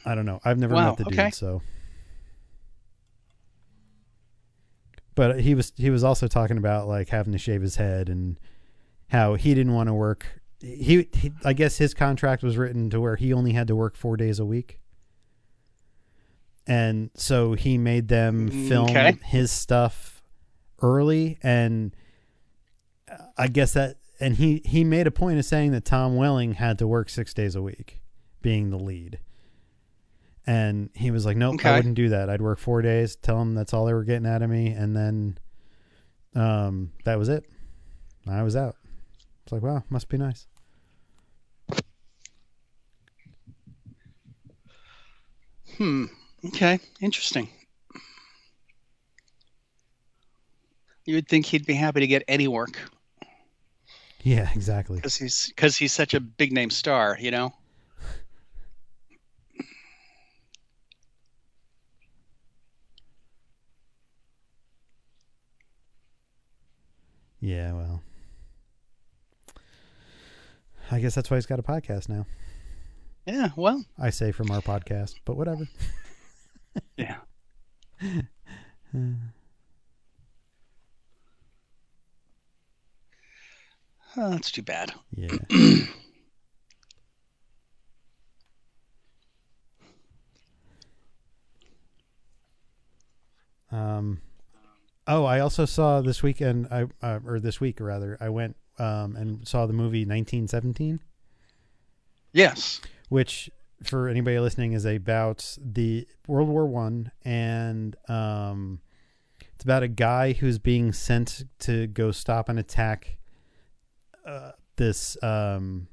[0.05, 0.39] I don't know.
[0.43, 1.25] I've never Wow, met the okay.
[1.25, 1.61] dude, so.
[5.15, 8.39] But he was he was also talking about like having to shave his head and
[9.09, 10.25] how he didn't want to work.
[10.61, 13.95] He, he I guess his contract was written to where he only had to work
[13.97, 14.79] four days a week,
[16.65, 19.17] and so he made them film Okay.
[19.25, 20.21] his stuff
[20.81, 21.93] early, and
[23.37, 26.77] I guess that and he he made a point of saying that Tom Welling had
[26.79, 28.01] to work six days a week,
[28.41, 29.19] being the lead.
[30.45, 32.29] And he was like, "Nope, I wouldn't do that.
[32.29, 34.95] I'd work four days, tell them that's all they were getting out of me, and
[34.95, 35.37] then,
[36.33, 37.45] um, that was it.
[38.27, 38.75] I was out.
[39.43, 40.47] It's like, wow, must be nice.
[45.77, 46.05] Hmm.
[46.45, 46.79] Okay.
[46.99, 47.47] Interesting.
[51.05, 52.79] You would think he'd be happy to get any work
[54.23, 54.97] Yeah, exactly.
[54.97, 57.53] because he's because he's such a big name star, you know.
[67.39, 68.03] Yeah, well,
[70.91, 72.25] I guess that's why he's got a podcast now.
[73.25, 73.49] Yeah.
[73.55, 73.85] Well.
[73.97, 75.67] I say from our podcast, but whatever.
[76.97, 77.17] Yeah.
[84.17, 84.93] Oh, that's too bad.
[85.15, 85.29] Yeah.
[93.71, 94.21] um.
[95.07, 96.67] Oh, I also saw this weekend.
[96.71, 98.17] I uh, or this week rather.
[98.21, 100.99] I went um and saw the movie 1917,
[102.33, 102.79] Yes.
[103.09, 103.49] which
[103.83, 108.81] for anybody listening is about the World War One, and um,
[109.55, 113.17] it's about a guy who's being sent to go stop an attack.
[114.25, 115.87] Uh, this um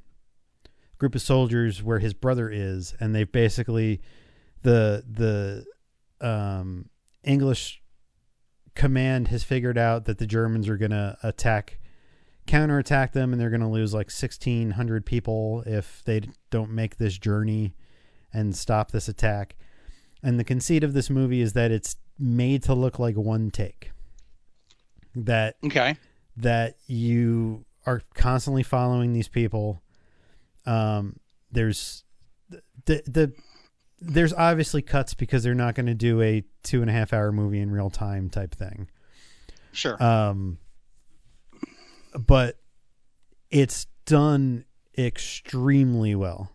[0.98, 4.00] group of soldiers where his brother is, and they've basically
[4.62, 6.88] the the um,
[7.24, 7.82] English
[8.74, 11.78] command has figured out that the Germans are going to attack,
[12.46, 16.96] counterattack them, and they're going to lose like sixteen hundred people if they don't make
[16.96, 17.74] this journey
[18.32, 19.56] and stop this attack.
[20.22, 23.92] And the conceit of this movie is that it's made to look like one take.
[25.14, 25.96] That Okay.
[26.36, 29.82] that you are constantly following these people.
[30.66, 31.20] Um,
[31.50, 32.04] there's
[32.84, 33.32] the the
[34.00, 37.32] there's obviously cuts because they're not going to do a two and a half hour
[37.32, 38.88] movie in real time type thing.
[39.72, 40.02] Sure.
[40.02, 40.58] Um,
[42.18, 42.58] but
[43.50, 44.64] it's done
[44.98, 46.52] extremely well.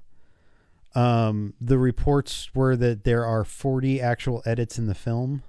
[0.94, 5.44] Um, the reports were that there are 40 actual edits in the film.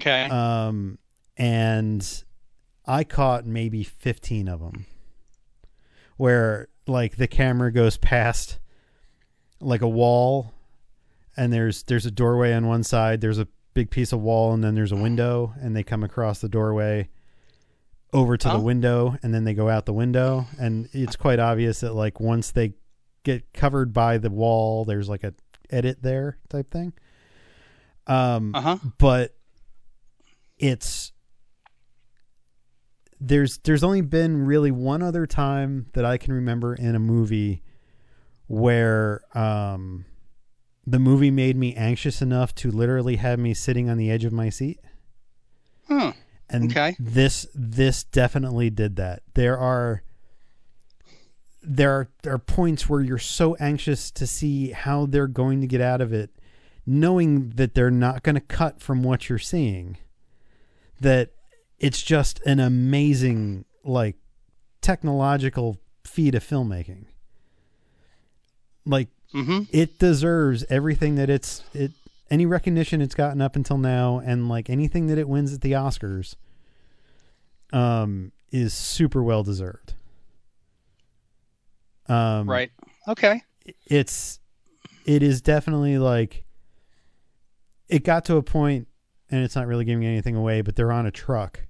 [0.00, 0.24] okay.
[0.30, 0.98] Um,
[1.36, 2.24] and
[2.86, 4.86] I caught maybe 15 of them
[6.16, 8.58] where like the camera goes past
[9.60, 10.52] like a wall
[11.36, 14.62] and there's there's a doorway on one side, there's a big piece of wall and
[14.64, 17.08] then there's a window and they come across the doorway
[18.12, 18.54] over to Oh.
[18.58, 22.18] the window and then they go out the window and it's quite obvious that like
[22.20, 22.72] once they
[23.24, 25.34] get covered by the wall there's like a
[25.68, 26.92] edit there type thing.
[28.06, 28.76] Um uh huh.
[28.98, 29.34] but
[30.58, 31.12] it's
[33.20, 37.62] there's there's only been really one other time that I can remember in a movie
[38.46, 40.04] where um
[40.86, 44.32] the movie made me anxious enough to literally have me sitting on the edge of
[44.32, 44.78] my seat
[45.88, 46.12] Huh.
[46.48, 46.94] and Okay.
[46.98, 50.02] this this definitely did that there are
[51.68, 55.66] there are, there are points where you're so anxious to see how they're going to
[55.66, 56.30] get out of it
[56.86, 59.96] knowing that they're not going to cut from what you're seeing
[61.00, 61.30] that
[61.78, 64.16] it's just an amazing like
[64.80, 67.04] technological feat of filmmaking
[68.84, 69.62] like Mm-hmm.
[69.72, 71.90] it deserves everything that it's it
[72.30, 75.72] any recognition it's gotten up until now and like anything that it wins at the
[75.72, 76.36] Oscars
[77.72, 79.94] um is super well deserved.
[82.08, 82.70] Um Right.
[83.08, 83.42] Okay.
[83.86, 84.38] it's
[85.04, 86.44] it is definitely like
[87.88, 88.86] it got to a point
[89.28, 91.65] and it's not really giving anything away but they're on a truck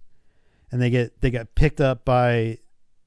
[0.70, 2.58] and they get they got picked up by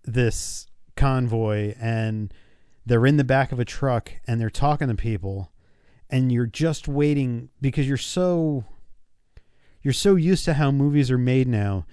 [0.04, 2.34] this convoy and
[2.86, 5.52] they're in the back of a truck and they're talking to people
[6.10, 8.65] and you're just waiting because you're so
[9.82, 11.86] you're so used to how movies are made now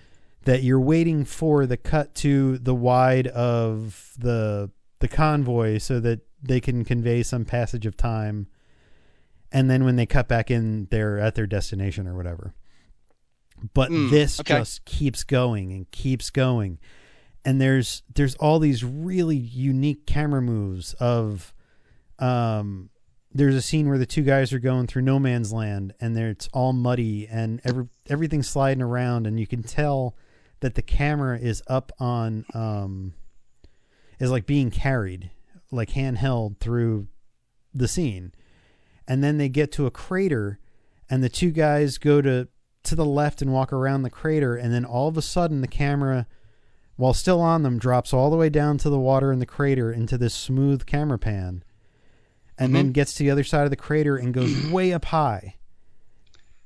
[0.44, 6.20] that you're waiting for the cut to the wide of the the convoy so that
[6.42, 8.46] they can convey some passage of time
[9.52, 12.54] and then when they cut back in they're at their destination or whatever
[13.74, 14.58] but Mm, this okay.
[14.58, 16.78] just keeps going and keeps going
[17.44, 21.54] and there's there's all these really unique camera moves of
[22.18, 22.90] um
[23.32, 26.30] there's a scene where the two guys are going through no man's land and there
[26.30, 30.16] it's all muddy and every everything's sliding around and you can tell
[30.60, 33.12] that the camera is up on um
[34.18, 35.30] is like being carried
[35.70, 37.06] like handheld through
[37.74, 38.32] the scene
[39.06, 40.58] and then they get to a crater
[41.10, 42.48] and the two guys go to
[42.86, 45.68] to the left and walk around the crater and then all of a sudden the
[45.68, 46.26] camera
[46.96, 49.92] while still on them drops all the way down to the water in the crater
[49.92, 51.62] into this smooth camera pan
[52.58, 52.92] and then mm-hmm.
[52.92, 55.54] gets to the other side of the crater and goes way up high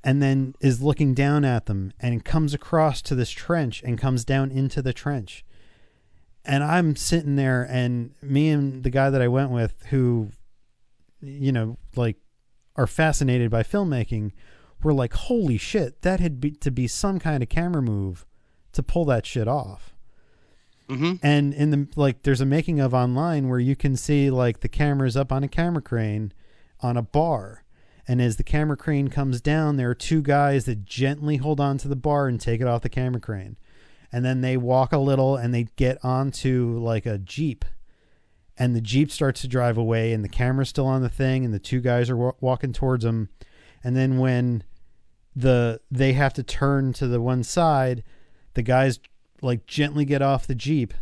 [0.03, 4.25] and then is looking down at them and comes across to this trench and comes
[4.25, 5.45] down into the trench.
[6.43, 10.31] And i'm sitting there and me and the guy that i went with who
[11.21, 12.17] you know like
[12.75, 14.31] are fascinated by filmmaking
[14.83, 18.25] were like holy shit that had be, to be some kind of camera move
[18.73, 19.93] to pull that shit off.
[20.89, 24.59] Hmm and in the like there's a making of online where you can see like
[24.59, 26.33] the cameras up on a camera crane
[26.81, 27.63] on a bar.
[28.07, 31.77] And as the camera crane comes down there are two guys that gently hold on
[31.79, 33.57] to the bar and take it off the camera crane.
[34.11, 37.63] And then they walk a little and they get onto like a jeep.
[38.57, 41.53] And the jeep starts to drive away and the camera's still on the thing and
[41.53, 43.29] the two guys are wa- walking towards them
[43.83, 44.63] and then when
[45.35, 48.03] the they have to turn to the one side
[48.53, 48.99] the guys
[49.41, 50.93] like gently get off the jeep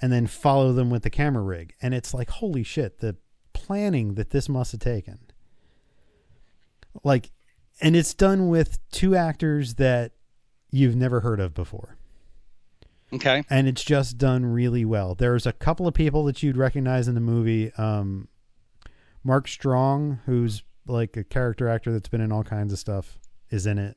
[0.00, 3.16] and then follow them with the camera rig and it's like holy shit the
[3.52, 5.18] planning that this must have taken
[7.02, 7.30] like
[7.80, 10.12] and it's done with two actors that
[10.70, 11.96] you've never heard of before
[13.12, 13.44] Okay.
[13.50, 15.14] and it's just done really well.
[15.14, 17.70] There's a couple of people that you'd recognize in the movie.
[17.76, 18.28] Um,
[19.22, 23.18] Mark Strong, who's like a character actor that's been in all kinds of stuff,
[23.52, 23.96] is in it.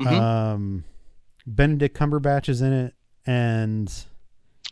[0.00, 0.06] Mhm.
[0.12, 0.84] Um,
[1.46, 2.94] Benedict Cumberbatch is in it,
[3.26, 3.92] and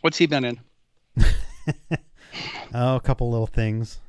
[0.01, 0.59] What's he been in?
[2.73, 3.99] oh, a couple little things.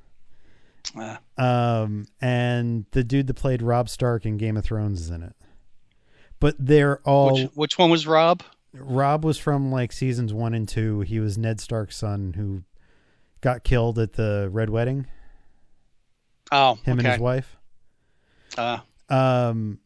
[0.96, 5.22] Uh, Um, and the dude that played Robb Stark in Game of Thrones is in
[5.22, 5.34] it.
[6.38, 8.42] But they're all which, which one was Robb?
[8.72, 11.00] Robb was from like seasons one and two.
[11.00, 12.62] He was Ned Stark's son who
[13.40, 15.06] got killed at the Red Wedding.
[16.52, 17.56] Oh, Him and his wife.
[18.56, 18.78] Uh,
[19.10, 19.80] Um,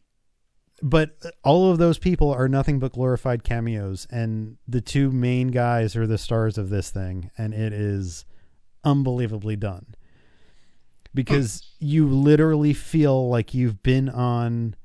[0.81, 5.95] but all of those people are nothing but glorified cameos, and the two main guys
[5.95, 8.25] are the stars of this thing, and it is
[8.83, 9.95] unbelievably done.
[11.13, 14.75] Because you literally feel like you've been on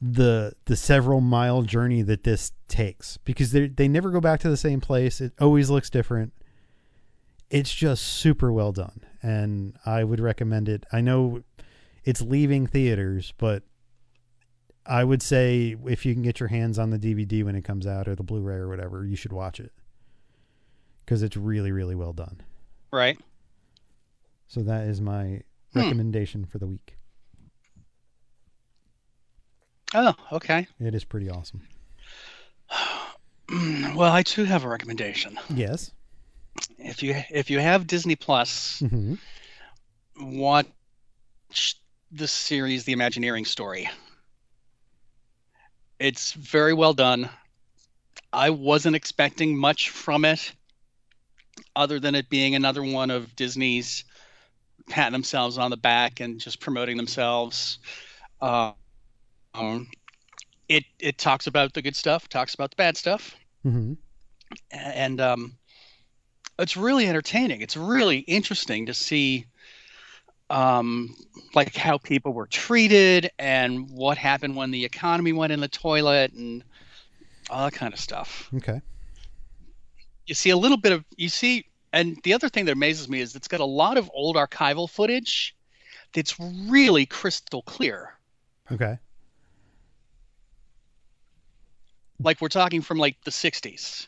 [0.00, 4.48] the the several mile journey that this takes because they they never go back to
[4.50, 5.20] the same place.
[5.20, 6.32] It always looks different.
[7.50, 10.84] It's just super well done, and I would recommend it.
[10.92, 11.42] I know
[12.08, 13.62] it's leaving theaters, but
[14.86, 17.86] I would say if you can get your hands on the DVD when it comes
[17.86, 19.72] out or the Blu-ray or whatever, you should watch it
[21.04, 22.40] because it's really really well done.
[22.90, 23.18] right.
[24.46, 25.42] So that is my
[25.74, 25.80] Hmm.
[25.80, 26.96] recommendation for the week.
[29.94, 30.66] Oh, okay.
[30.80, 31.60] It is pretty awesome.
[33.94, 35.38] Well, I too have a recommendation.
[35.54, 35.90] Yes.
[36.78, 39.14] If you if you have Disney Plus, hmm
[40.20, 40.66] watch
[42.10, 43.88] the series The Imagineering Story.
[45.98, 47.28] It's very well done.
[48.32, 50.52] I wasn't expecting much from it
[51.76, 54.04] other than it being another one of Disney's
[54.88, 57.78] patting themselves on the back and just promoting themselves.
[58.40, 58.72] Uh,
[59.54, 59.88] um,
[60.68, 63.94] it it talks about the good stuff, talks about the bad stuff, hmm
[64.70, 65.56] and um,
[66.58, 67.60] it's really entertaining.
[67.60, 69.46] It's really interesting to see,
[70.50, 71.14] um,
[71.54, 76.32] like how people were treated and what happened when the economy went in the toilet
[76.32, 76.64] and
[77.50, 78.48] all that kind of stuff.
[78.54, 78.80] Okay.
[80.26, 83.20] You see a little bit of you see, and the other thing that amazes me
[83.20, 85.56] is it's got a lot of old archival footage
[86.12, 88.12] that's really crystal clear.
[88.70, 88.98] Okay.
[92.20, 94.06] Like we're talking from like the '60s.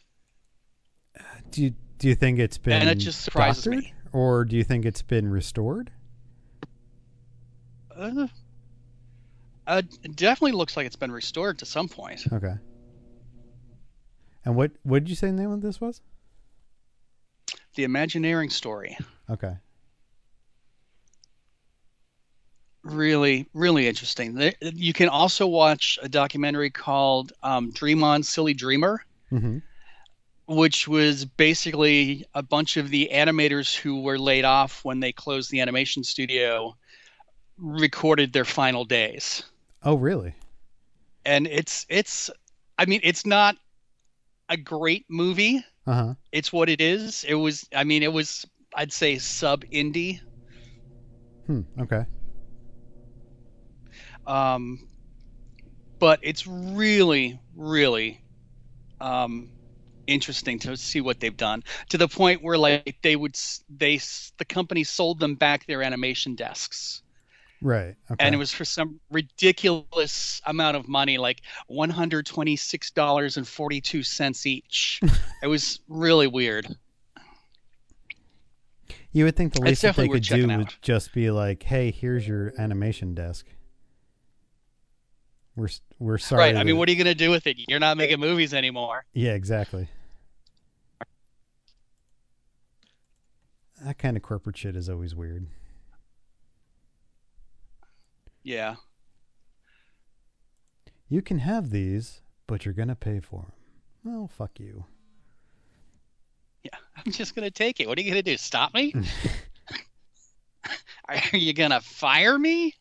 [1.51, 3.95] Do you do you think it's been And it just surprises doctored, me.
[4.13, 5.91] or do you think it's been restored?
[8.01, 8.27] Uh,
[9.67, 12.25] uh, it definitely looks like it's been restored to some point.
[12.33, 12.55] Okay.
[14.45, 16.01] And what what did you say the name of this was?
[17.75, 18.97] The Imagineering story.
[19.29, 19.57] Okay.
[22.83, 24.53] really, really interesting.
[24.61, 29.59] You can also watch a documentary called um, Dream On, Silly Dreamer, hmm
[30.47, 35.49] which was basically a bunch of the animators who were laid off when they closed
[35.53, 36.77] the animation studio
[37.61, 39.43] recorded their final days.
[39.83, 40.35] Oh, really?
[41.25, 42.31] And it's it's
[42.79, 43.57] I mean, it's not
[44.49, 45.65] a great movie.
[45.87, 46.15] Uh huh.
[46.33, 47.25] It's what it is.
[47.25, 50.21] It was I mean, it was I'd say sub indie.
[51.47, 51.63] Hmm.
[51.81, 52.07] Okay.
[54.27, 54.79] Um,
[55.99, 58.21] but it's really, really
[59.01, 59.51] um,
[60.07, 63.37] interesting to see what they've done to the point where like they would
[63.69, 64.01] they
[64.39, 67.03] the company sold them back their animation desks
[67.63, 67.95] Right.
[68.11, 68.25] Okay.
[68.25, 75.01] and it was for some ridiculous amount of money like $126.42 each
[75.43, 76.67] it was really weird
[79.13, 81.91] you would think the least that they could do checking would just be like, "Hey,
[81.91, 83.45] here's your animation desk.
[85.57, 87.81] We're we're sorry." right i mean what are you going to do with it you're
[87.81, 89.89] not making movies anymore Yeah, exactly.
[93.83, 95.47] That kind of corporate shit is always weird.
[98.51, 98.75] Yeah
[101.13, 103.53] You can have these, but you're gonna pay for them.
[104.05, 104.85] Well, fuck you.
[106.63, 107.89] Yeah, I'm just gonna take it.
[107.89, 108.37] What are you gonna do?
[108.37, 108.95] Stop me?
[111.09, 112.75] are you gonna fire me?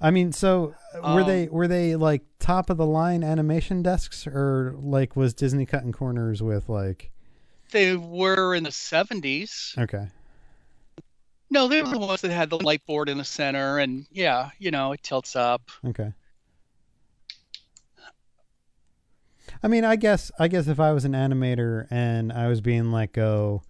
[0.00, 3.82] I mean, so uh, were Um, they were they like top of the line animation
[3.82, 7.10] desks, or like was Disney cutting corners with like?
[7.72, 9.76] They were in the 70s.
[9.76, 10.06] Okay,
[11.48, 14.50] No, they were the ones that had the light board in the center, and yeah,
[14.58, 15.70] you know, it tilts up.
[15.84, 16.12] okay.
[19.62, 22.90] I mean, I guess I guess if I was an animator and I was being
[22.92, 23.62] let go,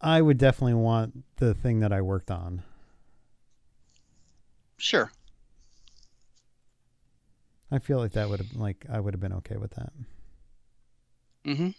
[0.00, 2.62] I would definitely want the thing that I worked on.
[4.76, 5.10] Sure.
[7.70, 9.92] I feel like that would have like I would have been okay with that.
[11.44, 11.70] Hmm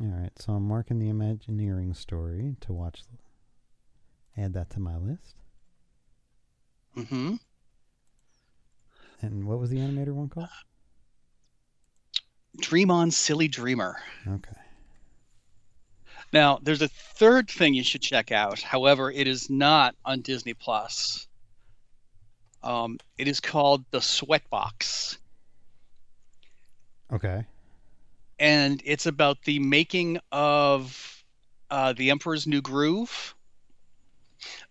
[0.00, 3.02] All right, so I'm marking the Imagineering story to watch.
[4.36, 5.34] Add that to my list.
[6.96, 7.34] Mm hmm
[9.20, 10.48] And what was the animator one called?
[12.60, 13.96] Dream on, silly dreamer.
[14.26, 14.52] Okay.
[16.32, 18.60] Now, there's a third thing you should check out.
[18.60, 21.26] However, it is not on Disney Plus.
[22.62, 25.18] Um, it is called The Sweatbox.
[27.12, 27.44] Okay.
[28.38, 31.24] And it's about the making of
[31.70, 33.34] uh, The Emperor's New Groove,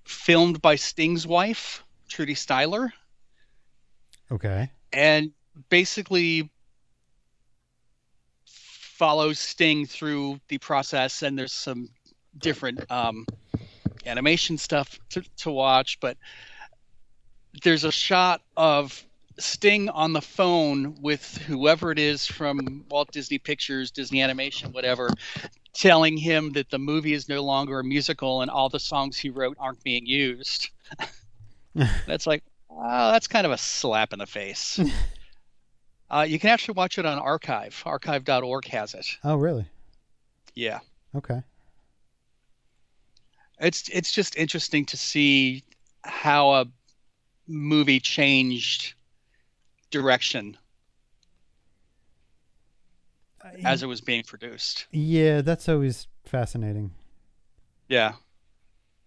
[0.03, 2.91] filmed by Sting's wife, Trudy Styler,
[4.32, 4.72] Okay.
[4.93, 5.32] and
[5.70, 6.51] basically
[8.45, 11.24] follows Sting through the process.
[11.24, 11.89] And there's some
[12.38, 13.26] different um,
[14.05, 16.18] animation stuff to, to watch, but
[17.63, 19.06] there's a shot of
[19.39, 25.09] Sting on the phone with whoever it is from Walt Disney Pictures, Disney Animation, whatever,
[25.73, 29.29] telling him that the movie is no longer a musical and all the songs he
[29.29, 30.69] wrote aren't being used.
[32.07, 34.79] that's like, oh, that's kind of a slap in the face.
[36.09, 37.81] uh, you can actually watch it on Archive.
[37.85, 39.05] Archive.org has it.
[39.23, 39.67] Oh, really?
[40.55, 40.79] Yeah,
[41.15, 41.43] Okay.
[43.59, 45.63] it's it's just interesting to see
[46.03, 46.65] how a
[47.47, 48.95] movie changed
[49.89, 50.57] direction
[53.63, 54.88] as it was being produced.
[54.91, 56.91] yeah, that's always fascinating.
[57.88, 58.13] Yeah.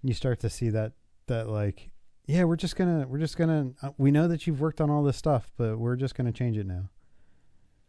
[0.03, 0.93] You start to see that
[1.27, 1.91] that like,
[2.27, 5.03] yeah, we're just gonna we're just gonna uh, we know that you've worked on all
[5.03, 6.89] this stuff, but we're just gonna change it now.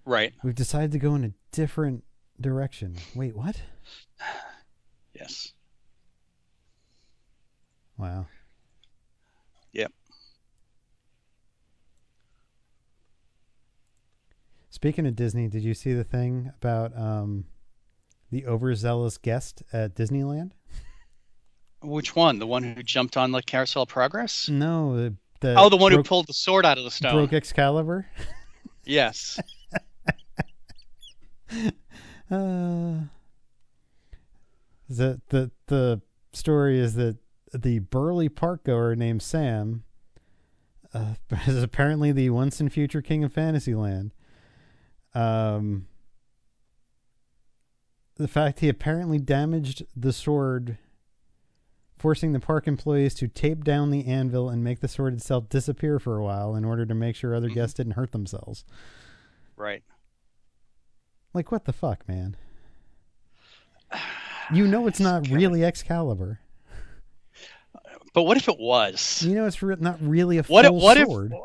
[0.05, 0.33] Right.
[0.43, 2.03] We've decided to go in a different
[2.39, 2.95] direction.
[3.15, 3.61] Wait, what?
[5.13, 5.51] Yes.
[7.97, 8.25] Wow.
[9.73, 9.91] Yep.
[14.81, 17.45] Speaking of Disney, did you see the thing about um,
[18.31, 20.53] the overzealous guest at Disneyland?
[21.83, 22.39] Which one?
[22.39, 24.49] The one who jumped on the Carousel Progress?
[24.49, 27.13] No, the, the Oh, the one who pulled the sword out of the stone.
[27.13, 28.07] broke Excalibur.
[28.83, 29.39] Yes.
[32.31, 33.01] Uh,
[34.89, 36.01] the the the
[36.33, 37.17] story is that
[37.53, 39.83] the burly park goer named Sam
[40.95, 41.13] uh,
[41.45, 44.13] is apparently the once and future king of Fantasyland.
[45.13, 45.87] Um,
[48.15, 50.77] the fact he apparently damaged the sword,
[51.97, 55.99] forcing the park employees to tape down the anvil and make the sword itself disappear
[55.99, 57.55] for a while in order to make sure other Mhm.
[57.55, 58.63] guests didn't hurt themselves.
[59.55, 59.83] Right.
[61.33, 62.35] Like what the fuck, man?
[64.53, 66.39] You know it's not really Excalibur.
[68.13, 69.21] But what if it was?
[69.23, 71.31] You know it's re- not really a full What if, what sword.
[71.33, 71.39] if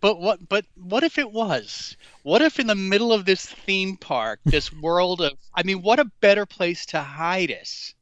[0.00, 1.96] but what but what if it was?
[2.22, 5.98] What if in the middle of this theme park, this world of I mean, what
[5.98, 7.94] a better place to hide us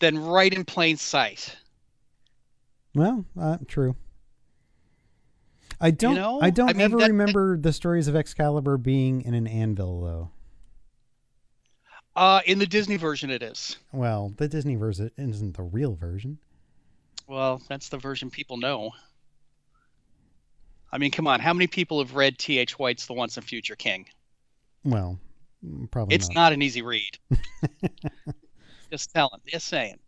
[0.00, 1.56] than right in plain sight.
[2.94, 3.94] Well, uh, true.
[5.80, 6.14] I don't.
[6.16, 6.40] know?
[6.42, 9.46] I don't I mean, ever that- that- remember the stories of Excalibur being in an
[9.46, 10.30] anvil, though.
[12.16, 13.76] Uh in the Disney version it is.
[13.92, 16.38] Well, the Disney version isn't the real version.
[17.28, 18.90] Well, that's the version people know.
[20.92, 22.78] I mean, come on, how many people have read T.H.
[22.78, 24.06] White's The Once and Future King?
[24.84, 25.18] Well,
[25.90, 26.34] probably It's not.
[26.34, 27.18] not an easy read.
[28.90, 29.98] just telling, just saying.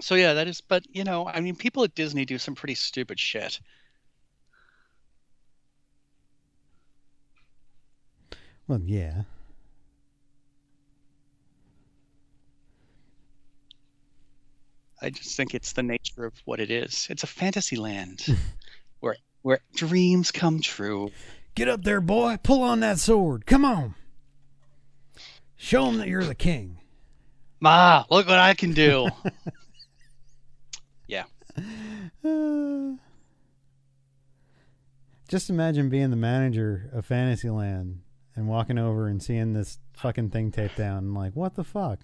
[0.00, 0.60] So yeah, that is.
[0.60, 3.60] But you know, I mean, people at Disney do some pretty stupid shit.
[8.66, 9.22] Well, yeah.
[15.04, 17.06] I just think it's the nature of what it is.
[17.10, 18.26] It's a fantasy land
[19.00, 21.10] where where dreams come true.
[21.54, 22.38] Get up there, boy.
[22.42, 23.46] Pull on that sword.
[23.46, 23.94] Come on.
[25.56, 26.78] Show them that you're the king.
[27.60, 29.08] Ma, look what I can do.
[32.24, 32.92] Uh,
[35.28, 38.00] just imagine being the manager of Fantasyland
[38.34, 42.00] and walking over and seeing this fucking thing taped down and like, what the fuck?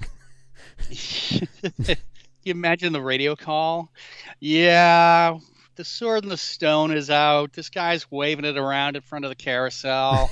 [2.45, 3.93] you imagine the radio call?
[4.39, 5.39] Yeah,
[5.77, 7.53] the sword and the stone is out.
[7.53, 10.31] This guy's waving it around in front of the carousel.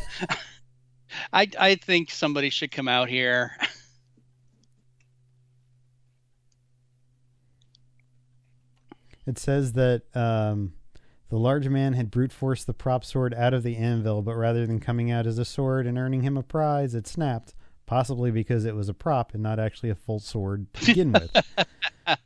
[1.32, 3.52] I I think somebody should come out here.
[9.26, 10.72] It says that um,
[11.28, 14.66] the large man had brute forced the prop sword out of the anvil, but rather
[14.66, 17.52] than coming out as a sword and earning him a prize, it snapped,
[17.89, 21.34] possibly because it was a prop and not actually a full sword to begin with.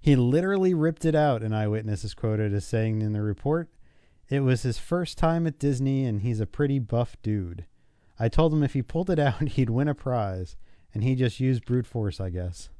[0.00, 3.68] he literally ripped it out, an eyewitness is quoted as saying in the report.
[4.30, 7.66] It was his first time at Disney, and he's a pretty buff dude.
[8.18, 10.56] I told him if he pulled it out, he'd win a prize,
[10.94, 12.70] and he just used brute force, I guess.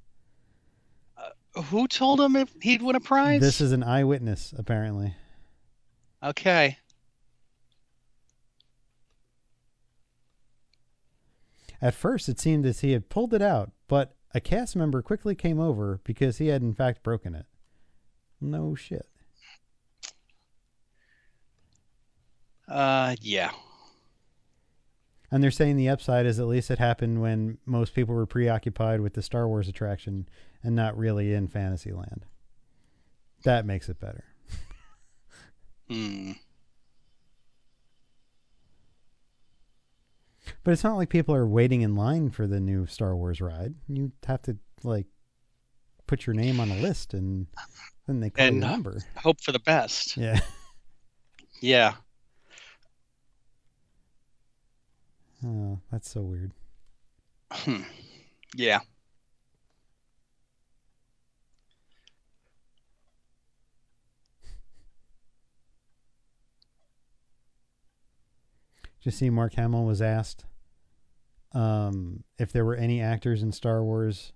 [1.18, 3.42] Uh, who told him if he'd win a prize?
[3.42, 5.14] This is an eyewitness, apparently.
[6.22, 6.78] okay.
[11.84, 15.34] At first, it seemed as he had pulled it out, but a cast member quickly
[15.34, 17.44] came over because he had, in fact, broken it.
[18.40, 19.06] No shit.
[22.66, 23.50] Uh, yeah.
[25.30, 29.02] And they're saying the upside is at least it happened when most people were preoccupied
[29.02, 30.26] with the Star Wars attraction
[30.62, 32.24] and not really in Fantasyland.
[33.42, 34.24] That makes it better.
[35.90, 36.32] Hmm.
[40.62, 43.74] But it's not like people are waiting in line for the new Star Wars ride.
[43.88, 45.06] You have to, like,
[46.06, 47.46] put your name on a list and
[48.06, 49.00] then they call And- your number.
[49.16, 50.16] Hope for the best.
[50.16, 50.40] Yeah.
[51.60, 51.94] Yeah.
[55.46, 56.52] Oh, that's so weird.
[57.50, 57.82] Hmm.
[58.54, 58.80] Yeah.
[69.04, 70.46] Just see, Mark Hamill was asked
[71.52, 74.32] um, if there were any actors in Star Wars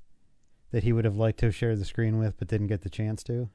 [0.73, 2.91] that he would have liked to have shared the screen with, but didn't get the
[2.91, 3.49] chance to.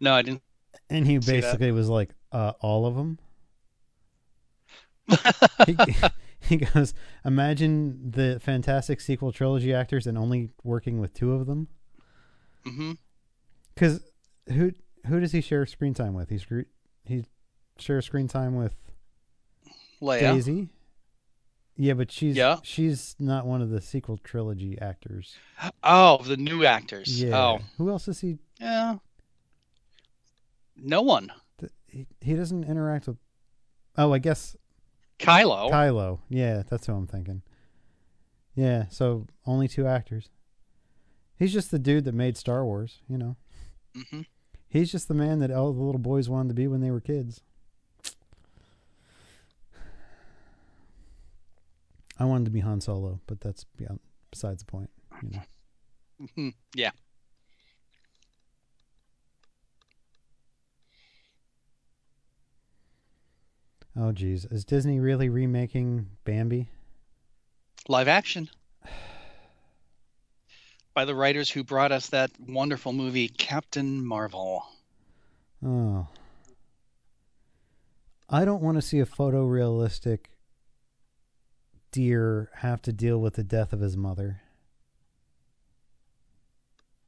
[0.00, 0.42] No, I didn't.
[0.90, 3.20] And he basically was like, uh, all of them.
[5.66, 5.76] he,
[6.40, 6.94] he goes,
[7.24, 11.68] imagine the fantastic sequel trilogy actors and only working with two of them.
[12.66, 12.92] hmm
[13.72, 14.02] Because
[14.52, 14.72] who
[15.06, 16.28] who does he share screen time with?
[16.28, 16.44] He's
[17.04, 17.24] he
[17.78, 18.74] shares screen time with
[20.00, 20.20] Leia.
[20.34, 20.68] Daisy.
[21.76, 22.58] Yeah, but she's Yeah.
[22.62, 25.36] she's not one of the sequel trilogy actors.
[25.84, 27.22] Oh, the new actors.
[27.22, 27.36] Yeah.
[27.38, 28.38] Oh, Who else is he?
[28.60, 28.96] yeah.
[30.76, 31.32] No one.
[31.86, 33.16] He, he doesn't interact with.
[33.96, 34.56] Oh, I guess
[35.18, 35.70] Kylo.
[35.70, 36.18] Kylo.
[36.28, 37.42] Yeah, that's who I'm thinking.
[38.54, 40.28] Yeah, so only two actors.
[41.38, 43.36] He's just the dude that made Star Wars, you know.
[43.94, 44.22] hmm
[44.68, 47.00] He's just the man that all the little boys wanted to be when they were
[47.00, 47.40] kids.
[52.18, 54.00] I wanted to be Han Solo, but that's beyond
[54.30, 54.90] besides the point.
[55.22, 56.26] You know.
[56.34, 56.90] hmm Yeah.
[63.96, 66.68] Oh, geez, is Disney really remaking Bambi?
[67.88, 68.48] Live action.
[70.94, 74.64] By the writers who brought us that wonderful movie, Captain Marvel.
[75.64, 76.06] Oh,
[78.28, 80.26] I don't want to see a photorealistic
[81.98, 84.40] deer have to deal with the death of his mother.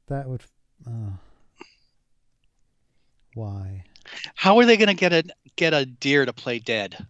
[0.07, 0.43] That would.
[0.85, 1.11] Uh,
[3.33, 3.85] why?
[4.35, 5.23] How are they going to get a
[5.55, 7.07] get a deer to play dead?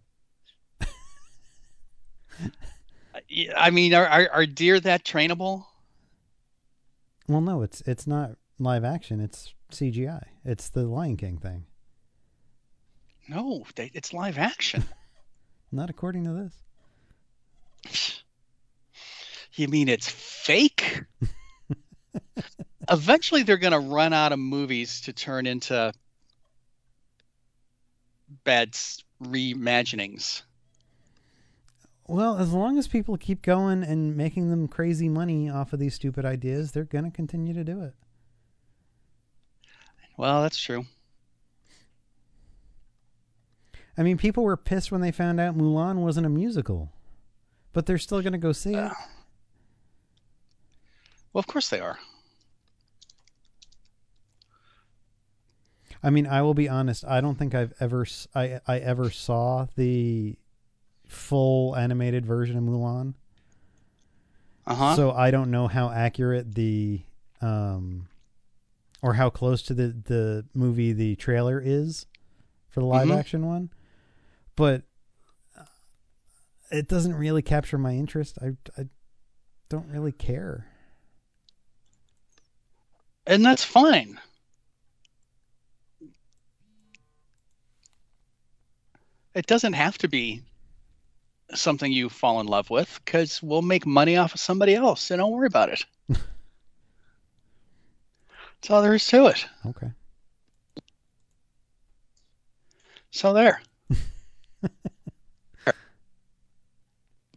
[3.57, 5.65] I mean, are, are are deer that trainable?
[7.27, 9.19] Well, no, it's it's not live action.
[9.19, 10.25] It's CGI.
[10.45, 11.65] It's the Lion King thing.
[13.27, 14.83] No, they, it's live action.
[15.71, 16.53] Not according to this.
[19.53, 21.03] You mean it's fake?
[22.89, 25.91] Eventually, they're going to run out of movies to turn into
[28.45, 28.71] bad
[29.21, 30.43] reimaginings.
[32.07, 35.95] Well, as long as people keep going and making them crazy money off of these
[35.95, 37.93] stupid ideas, they're going to continue to do it.
[40.17, 40.85] Well, that's true.
[43.97, 46.91] I mean, people were pissed when they found out Mulan wasn't a musical,
[47.73, 48.77] but they're still going to go see it.
[48.77, 48.93] Uh,
[51.33, 51.97] Well, of course they are.
[56.03, 57.05] I mean, I will be honest.
[57.05, 60.35] I don't think I've ever I I ever saw the
[61.07, 63.13] full animated version of Mulan.
[64.65, 64.95] Uh huh.
[64.95, 67.01] So I don't know how accurate the
[67.41, 68.07] um
[69.01, 72.05] or how close to the the movie the trailer is
[72.69, 73.17] for the live Mhm.
[73.17, 73.69] action one.
[74.55, 74.83] But
[76.71, 78.37] it doesn't really capture my interest.
[78.41, 78.87] I I
[79.69, 80.67] don't really care.
[83.25, 84.19] and that's fine.
[89.33, 90.43] It doesn't have to be
[91.53, 95.17] something you fall in love with because we'll make money off of somebody else, so
[95.17, 95.85] don't worry about it.
[96.09, 96.19] That's
[98.69, 99.45] all there is to it.
[99.65, 99.91] Okay.
[103.11, 103.61] So there.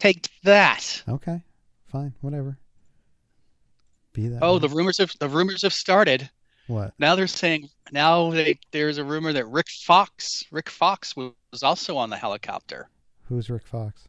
[0.05, 1.03] Take that.
[1.09, 1.43] Okay.
[1.87, 2.13] Fine.
[2.21, 2.59] Whatever.
[4.13, 4.41] Be that.
[4.43, 4.59] Oh, way.
[4.59, 6.29] the rumors have the rumors have started.
[6.67, 6.93] what?
[6.99, 11.97] Now they're saying now they, there's a rumor that Rick Fox, Rick Fox was also
[11.97, 12.91] on the helicopter.
[13.31, 14.07] Who's Rick Fox?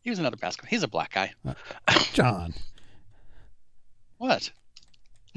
[0.00, 0.70] He was another basketball.
[0.70, 1.34] He's a black guy.
[2.14, 2.54] John.
[4.16, 4.50] What?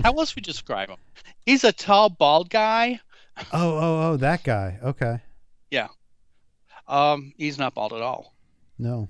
[0.02, 1.00] How else would you describe him?
[1.46, 3.02] He's a tall, bald guy.
[3.52, 4.80] Oh, oh, oh, that guy.
[4.82, 5.20] Okay.
[5.70, 5.90] Yeah.
[6.88, 8.35] Um, he's not bald at all.
[8.78, 9.10] No.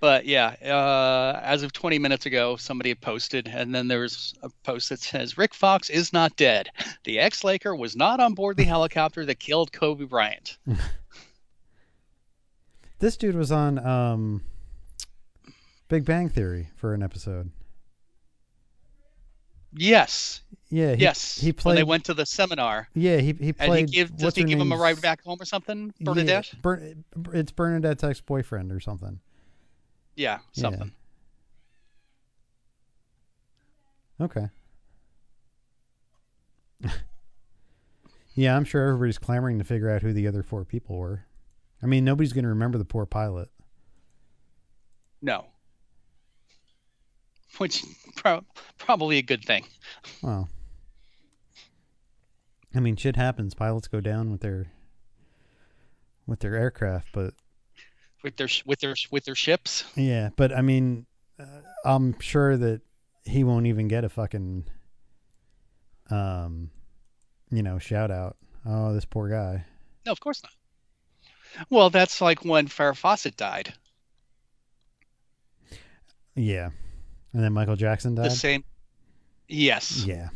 [0.00, 4.48] But yeah, uh, as of 20 minutes ago, somebody had posted, and then there's a
[4.62, 6.70] post that says Rick Fox is not dead.
[7.04, 10.56] The ex-Laker was not on board the helicopter that killed Kobe Bryant.
[13.00, 14.42] This dude was on um
[15.88, 17.50] Big Bang Theory for an episode.
[19.72, 20.94] Yes, Yeah.
[20.96, 21.38] He, yes.
[21.38, 21.78] He when played.
[21.78, 23.18] they went to the seminar, Yeah.
[23.18, 23.88] He he and played.
[23.88, 25.94] he gave does he give him a ride back home or something?
[26.00, 26.52] Bernadette?
[26.52, 29.20] Yeah, Bern, it's Bernadette's ex boyfriend or something.
[30.16, 30.62] Yeah, Yeah.
[30.62, 30.92] something.
[34.20, 34.48] Okay.
[38.34, 41.24] yeah, I'm sure everybody's clamoring to figure out who the other four people were.
[41.82, 43.50] I mean, nobody's going to remember the poor pilot.
[45.22, 45.46] No.
[47.58, 47.84] Which
[48.16, 48.44] pro-
[48.78, 49.64] probably a good thing.
[50.22, 50.48] Well,
[52.74, 53.54] I mean, shit happens.
[53.54, 54.72] Pilots go down with their
[56.26, 57.34] with their aircraft, but
[58.22, 59.84] with their with their with their ships.
[59.96, 61.06] yeah, but I mean,
[61.38, 61.44] uh,
[61.84, 62.82] I'm sure that
[63.24, 64.64] he won't even get a fucking
[66.10, 66.70] um,
[67.50, 68.36] you know, shout out.
[68.66, 69.64] Oh, this poor guy.
[70.06, 70.52] No, of course not.
[71.68, 73.72] Well, that's like when Farrah Fawcett died.
[76.36, 76.70] Yeah,
[77.32, 78.32] and then Michael Jackson does.
[78.32, 78.64] The same.
[79.48, 80.04] Yes.
[80.04, 80.28] Yeah.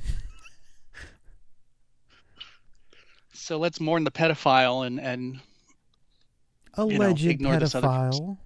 [3.33, 5.35] So let's mourn the pedophile and and
[6.77, 8.39] know, Alleged ignore this other pedophile.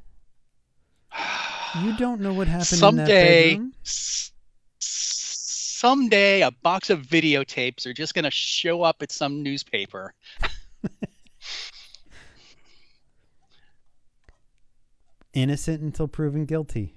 [1.82, 3.74] You don't know what happened someday in that bedroom.
[3.84, 4.32] s-
[4.80, 10.14] someday a box of videotapes are just going to show up at some newspaper.
[15.34, 16.94] Innocent until proven guilty.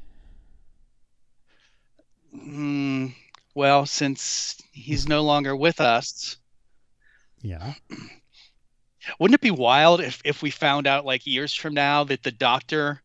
[2.34, 3.08] Hmm.
[3.56, 6.38] well, since he's no longer with us,
[7.42, 7.74] Yeah.
[9.20, 12.32] wouldn't it be wild if if we found out like years from now that the
[12.32, 13.02] doctor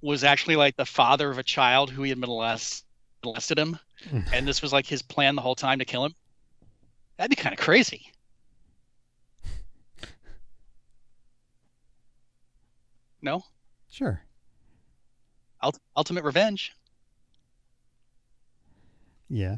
[0.00, 2.84] was actually like the father of a child who he had molest-
[3.24, 4.32] molested him, Mm.
[4.32, 6.14] and this was like his plan the whole time to kill him?
[7.16, 8.12] That'd be kind of crazy.
[13.20, 13.44] No,
[13.90, 14.22] Sure.
[15.60, 16.72] Ult- ultimate revenge.
[19.28, 19.56] Yeah.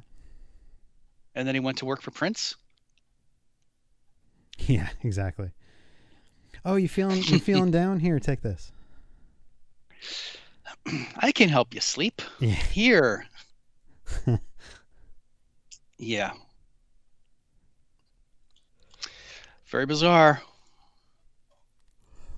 [1.35, 2.55] And then he went to work for Prince.
[4.67, 5.53] Yeah, exactly.
[6.67, 7.99] Oh, you feeling you feeling down?
[7.99, 8.71] Here, take this.
[11.17, 12.21] I can help you sleep.
[12.41, 12.51] Yeah.
[12.71, 13.25] Here.
[15.99, 16.33] yeah.
[19.67, 20.43] Very bizarre.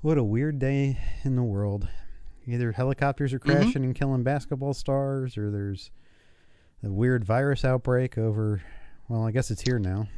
[0.00, 1.88] What a weird day in the world.
[2.46, 3.42] Either helicopters are Mhm.
[3.62, 5.90] crashing and killing basketball stars, or there's
[6.84, 8.62] a weird virus outbreak over.
[9.08, 10.08] Well, I guess it's here now.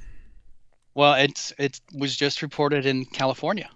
[0.94, 3.68] Well, it's it was just reported in California.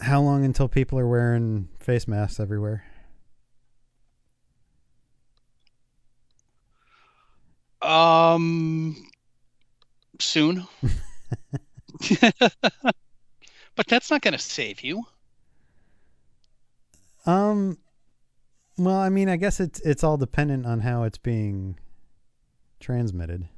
[0.00, 2.84] How long until people are wearing face masks everywhere?
[7.82, 8.96] Um,
[10.20, 10.66] soon.
[13.74, 15.04] but that's not going to save you.
[17.26, 17.78] Um,
[18.78, 21.78] well, I mean, I guess it's it's all dependent on how it's being
[22.80, 23.48] transmitted.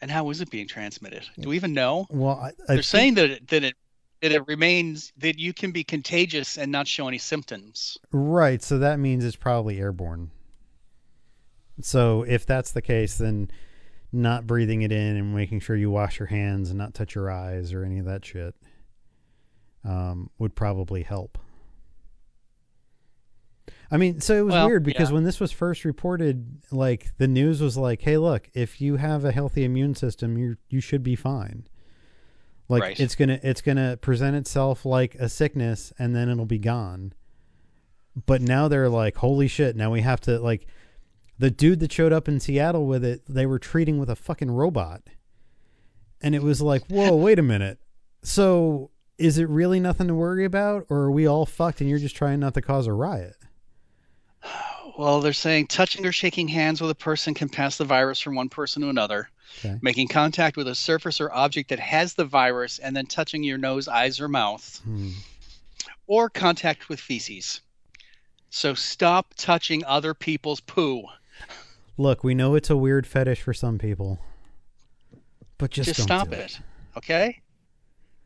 [0.00, 1.24] And how is it being transmitted?
[1.38, 2.06] Do we even know?
[2.10, 3.74] Well, I, I They're think- saying that it, that it
[4.20, 7.98] that it remains that you can be contagious and not show any symptoms.
[8.12, 8.62] right.
[8.62, 10.30] So that means it's probably airborne.
[11.80, 13.50] So if that's the case, then
[14.12, 17.30] not breathing it in and making sure you wash your hands and not touch your
[17.32, 18.54] eyes or any of that shit
[19.84, 21.38] um, would probably help.
[23.92, 25.14] I mean, so it was Well, weird because yeah.
[25.14, 29.22] when this was first reported, like the news was like, "Hey, look, if you have
[29.22, 31.66] a healthy immune system, you you should be fine."
[32.70, 32.98] Like Right.
[33.00, 37.12] it's gonna it's gonna present itself like a sickness, and then it'll be gone.
[38.26, 40.66] But now they're like, "Holy shit!" Now we have to like
[41.38, 43.22] the dude that showed up in Seattle with it.
[43.28, 45.02] They were treating with a fucking robot,
[46.22, 47.78] and it was like, "Whoa, wait a minute."
[48.22, 51.98] So is it really nothing to worry about, or are we all fucked and you're
[51.98, 53.36] just trying not to cause a riot?
[54.98, 58.34] Well, they're saying touching or shaking hands with a person can pass the virus from
[58.34, 59.30] one person to another.
[59.58, 59.78] Okay.
[59.82, 63.58] Making contact with a surface or object that has the virus and then touching your
[63.58, 65.10] nose, eyes, or mouth, Hmm.
[66.06, 67.60] or contact with feces.
[68.50, 71.04] So stop touching other people's poo.
[71.96, 74.18] Look, we know it's a weird fetish for some people,
[75.58, 76.58] but just, Just, stop do it.
[76.96, 77.40] Okay?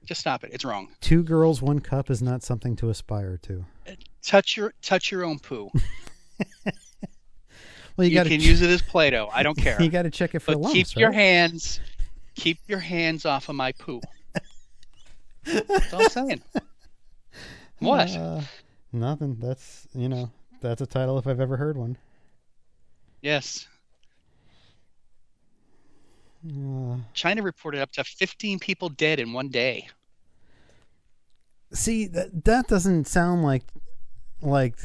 [0.04, 0.50] Just stop it.
[0.52, 0.88] It's wrong.
[1.00, 3.66] Two girls, one cup is not something to aspire to.
[4.22, 5.70] Touch your touch your own poo.
[7.96, 9.30] Well, you, You, can use it as Play-Doh.
[9.32, 9.80] I don't care.
[9.80, 11.80] you got to check it for but lumps, keep your hands
[12.36, 14.00] keep your hands off of my poo.
[15.44, 16.42] That's all I'm saying.
[17.78, 18.10] What?
[18.16, 18.40] Uh,
[18.90, 19.36] nothing.
[19.38, 20.30] That's you know
[20.62, 21.98] that's a title if I've ever heard one.
[23.20, 23.68] yes.
[26.48, 29.88] Uh, China reported up to 15 people dead in one day.
[31.74, 33.64] see that that doesn't sound like
[34.40, 34.78] like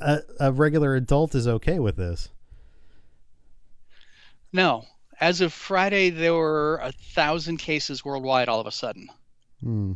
[0.00, 2.28] a, a regular adult is okay with this.
[4.52, 4.84] No.
[5.20, 9.08] As of Friday, there were a thousand cases worldwide all of a sudden.
[9.62, 9.92] Hmm.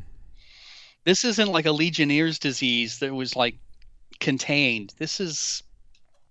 [1.05, 3.57] This isn't like a Legionnaire's disease that was like
[4.20, 4.94] contained.
[4.98, 5.62] This is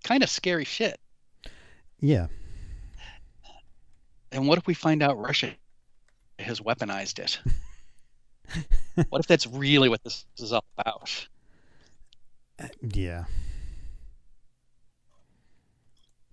[0.04, 1.00] kind of scary shit.
[2.00, 2.28] Yeah.
[4.32, 5.54] And what if we find out Russia
[6.40, 7.40] has weaponized it?
[9.10, 11.28] what if that's really what this is all about?
[12.82, 13.26] Yeah.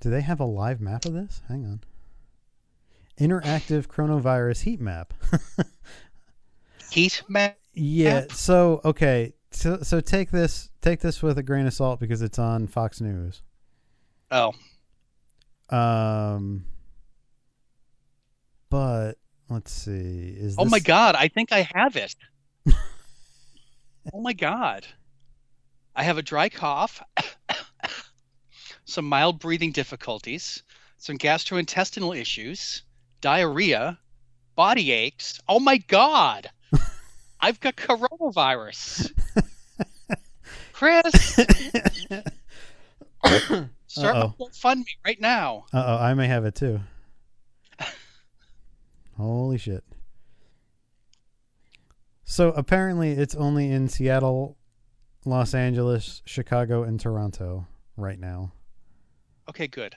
[0.01, 1.43] Do they have a live map of this?
[1.49, 1.81] Hang on.
[3.19, 5.13] Interactive coronavirus heat map.
[6.91, 7.59] Heat map?
[7.75, 8.25] yeah.
[8.31, 9.35] So okay.
[9.51, 13.01] So so take this take this with a grain of salt because it's on Fox
[13.01, 13.43] News.
[14.31, 14.53] Oh,
[15.71, 16.65] Um.
[18.71, 19.15] But
[19.49, 20.35] let's see.
[20.37, 21.15] Is oh my God!
[21.15, 22.15] I think I have it.
[24.13, 24.87] oh my God!
[25.97, 27.03] I have a dry cough,
[28.89, 30.63] some mild breathing difficulties,
[30.97, 32.83] some gastrointestinal issues,
[33.21, 33.99] diarrhea,
[34.57, 35.41] body aches.
[35.47, 36.51] Oh my God!
[37.41, 39.13] I've got coronavirus.
[40.73, 41.37] Chris,
[43.87, 45.67] start fund me right now.
[45.73, 46.81] Uh oh, I may have it too.
[49.19, 49.85] Holy shit.
[52.25, 54.57] So apparently it's only in Seattle,
[55.25, 57.67] Los Angeles, Chicago, and Toronto
[57.97, 58.53] right now.
[59.49, 59.97] Okay, good.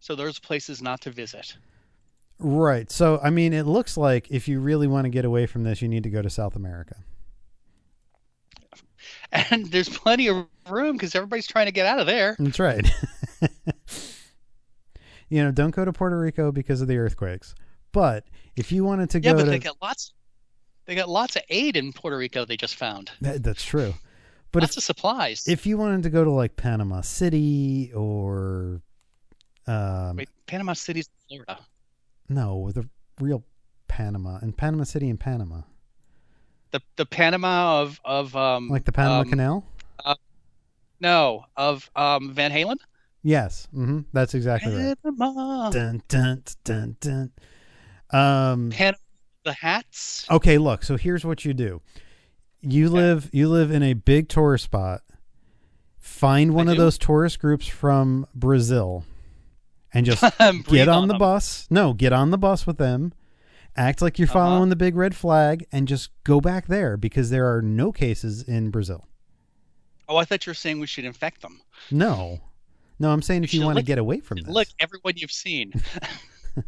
[0.00, 1.56] So there's places not to visit.
[2.38, 2.90] Right.
[2.90, 5.80] So I mean it looks like if you really want to get away from this,
[5.80, 6.96] you need to go to South America.
[9.32, 12.36] and there's plenty of room because everybody's trying to get out of there.
[12.38, 12.84] That's right.
[15.28, 17.54] you know, don't go to Puerto Rico because of the earthquakes.
[17.92, 18.24] But
[18.56, 20.12] if you wanted to Yeah, go but to they got lots.
[20.86, 22.44] They got lots of aid in Puerto Rico.
[22.44, 23.94] They just found That- that's true.
[24.52, 25.48] But lots of supplies.
[25.48, 28.82] if you wanted to go to like Panama City or
[29.66, 31.58] um Wait, Panama City's in Florida.
[32.28, 32.88] no, the
[33.20, 33.42] real
[33.88, 35.62] Panama and Panama City in Panama,
[36.70, 39.64] The the Panama of of um like the Panama um, Canal.
[41.00, 42.76] No, of um Van Halen.
[43.22, 44.96] Yes, hmm that's exactly right.
[45.02, 45.70] Panama.
[45.70, 47.32] Dun dun dun dun.
[48.10, 48.70] Um.
[48.70, 48.98] Panama.
[49.44, 50.24] The hats.
[50.30, 50.84] Okay, look.
[50.84, 51.80] So here's what you do.
[52.62, 55.02] You live you live in a big tourist spot.
[55.98, 56.82] Find one I of do.
[56.84, 59.04] those tourist groups from Brazil
[59.92, 60.22] and just
[60.68, 61.18] get on the them.
[61.18, 61.66] bus.
[61.70, 63.12] No, get on the bus with them.
[63.76, 64.34] Act like you're Uh-huh.
[64.38, 68.42] following the big red flag and just go back there because there are no cases
[68.42, 69.06] in Brazil.
[70.08, 71.60] Oh, I thought you were saying we should infect them.
[71.90, 72.40] No.
[72.98, 74.46] No, I'm saying if You you want to get away from this.
[74.48, 75.72] Look, everyone you've seen.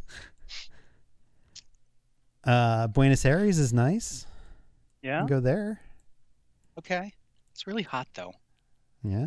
[2.45, 4.27] uh Buenos Aires is nice.
[5.03, 5.27] Yeah.
[5.29, 5.81] go there.
[6.79, 7.13] Okay.
[7.53, 8.33] It's really hot though.
[9.03, 9.27] Yeah.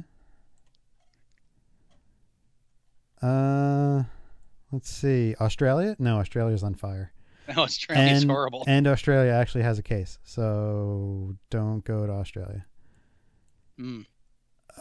[3.22, 4.04] Uh,
[4.72, 5.36] let's see.
[5.40, 5.96] Australia?
[6.00, 7.12] No, Australia's on fire.
[7.56, 8.64] No, Australia's and, horrible.
[8.68, 12.66] And Australia actually has a case, so don't go to Australia.
[13.80, 14.06] Mm.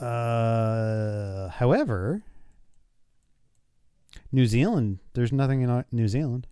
[0.01, 2.23] Uh, however,
[4.33, 4.99] New Zealand.
[5.15, 6.47] There's nothing in New Zealand.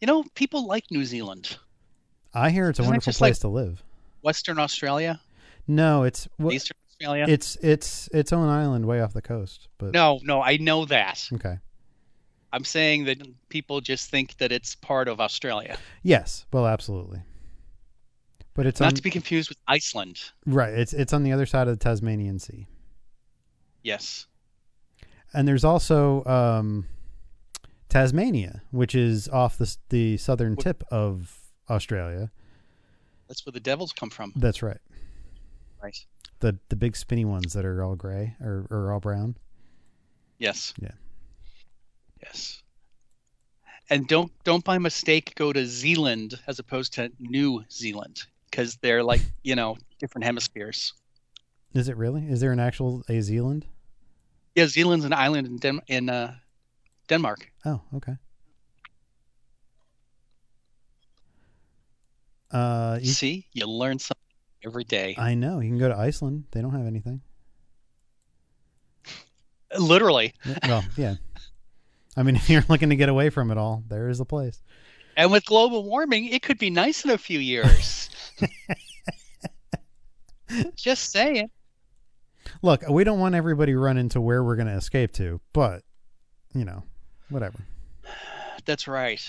[0.00, 1.58] You know, people like New Zealand.
[2.34, 3.82] I hear it's a Isn't it wonderful just like- place to live.
[4.22, 5.20] Western Australia,
[5.66, 7.26] No, it's well, Eastern Australia.
[7.28, 9.68] it's it's its own island way off the coast.
[9.78, 11.28] But no, no, I know that.
[11.34, 11.58] okay.
[12.54, 13.18] I'm saying that
[13.48, 15.78] people just think that it's part of Australia.
[16.02, 17.22] Yes, well, absolutely.
[18.54, 20.20] But it's Not on to be confused with Iceland.
[20.46, 20.72] right.
[20.74, 22.66] It's it's on the other side of the Tasmanian Sea.
[23.82, 24.26] Yes.
[25.32, 26.86] and there's also um,
[27.88, 31.38] Tasmania, which is off the the southern tip of
[31.70, 32.30] Australia.
[33.32, 34.34] That's where the devils come from.
[34.36, 34.76] That's right.
[35.82, 35.96] Right.
[36.40, 39.38] The the big spinny ones that are all gray or, or all brown.
[40.38, 40.74] Yes.
[40.78, 40.90] Yeah.
[42.22, 42.62] Yes.
[43.88, 49.02] And don't don't by mistake go to Zealand as opposed to New Zealand because they're
[49.02, 50.92] like you know different hemispheres.
[51.72, 52.26] Is it really?
[52.28, 53.64] Is there an actual a Zealand?
[54.54, 56.34] Yeah, Zealand's an island in Den- in uh,
[57.08, 57.50] Denmark.
[57.64, 58.16] Oh, okay.
[62.52, 64.22] Uh, you, See, you learn something
[64.64, 65.14] every day.
[65.18, 65.60] I know.
[65.60, 66.44] You can go to Iceland.
[66.52, 67.22] They don't have anything.
[69.78, 70.34] Literally.
[70.66, 71.14] Well, yeah.
[72.16, 74.60] I mean, if you're looking to get away from it all, there is a place.
[75.16, 78.10] And with global warming, it could be nice in a few years.
[80.76, 81.50] Just saying.
[82.60, 85.82] Look, we don't want everybody running to where we're going to escape to, but
[86.54, 86.82] you know,
[87.28, 87.60] whatever.
[88.64, 89.20] That's right.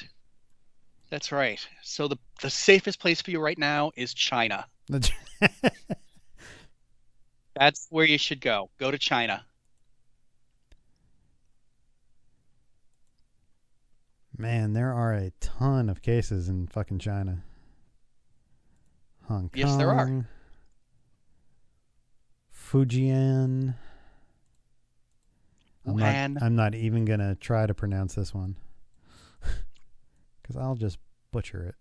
[1.10, 1.66] That's right.
[1.84, 4.66] So the the safest place for you right now is China.
[4.90, 5.12] That's-
[7.90, 8.70] where you should go.
[8.80, 9.46] Go to China.
[14.38, 17.44] Man, there are a ton of cases in fucking China.
[19.28, 19.52] Hong Kong.
[19.54, 20.26] Yes, there are.
[22.54, 23.76] Fujian.
[25.86, 28.56] I'm not, I'm not even going to try to pronounce this one.
[30.44, 31.00] Because I'll just
[31.32, 31.76] butcher it.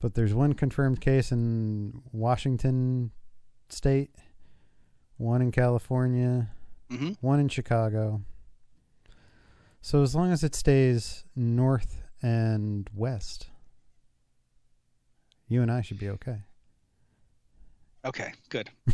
[0.00, 3.10] But there's one confirmed case in Washington
[3.68, 4.14] State,
[5.16, 6.50] one in California,
[6.90, 8.22] hmm one in Chicago.
[9.80, 13.48] So as long as it stays north and west,
[15.48, 16.42] you and I should be okay.
[18.04, 18.70] Okay, good.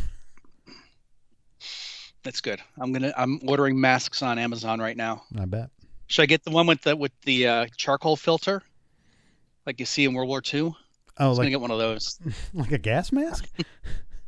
[2.23, 2.59] That's good.
[2.79, 3.13] I'm gonna.
[3.15, 5.23] I'm ordering masks on Amazon right now.
[5.37, 5.69] I bet.
[6.07, 8.61] Should I get the one with the with the uh, charcoal filter,
[9.65, 10.61] like you see in World War II?
[10.61, 10.75] Oh,
[11.17, 12.19] I'm gonna like get one of those.
[12.53, 13.47] like a gas mask?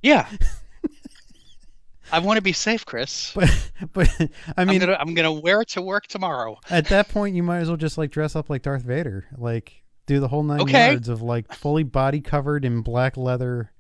[0.04, 0.30] Yeah.
[2.12, 3.34] I want to be safe, Chris.
[3.36, 6.58] But but I I mean, am gonna I'm gonna wear it to work tomorrow.
[6.70, 9.84] at that point, you might as well just like dress up like Darth Vader, like
[10.06, 10.92] do the whole nine Okay.
[10.92, 13.72] yards of like fully body covered in black leather,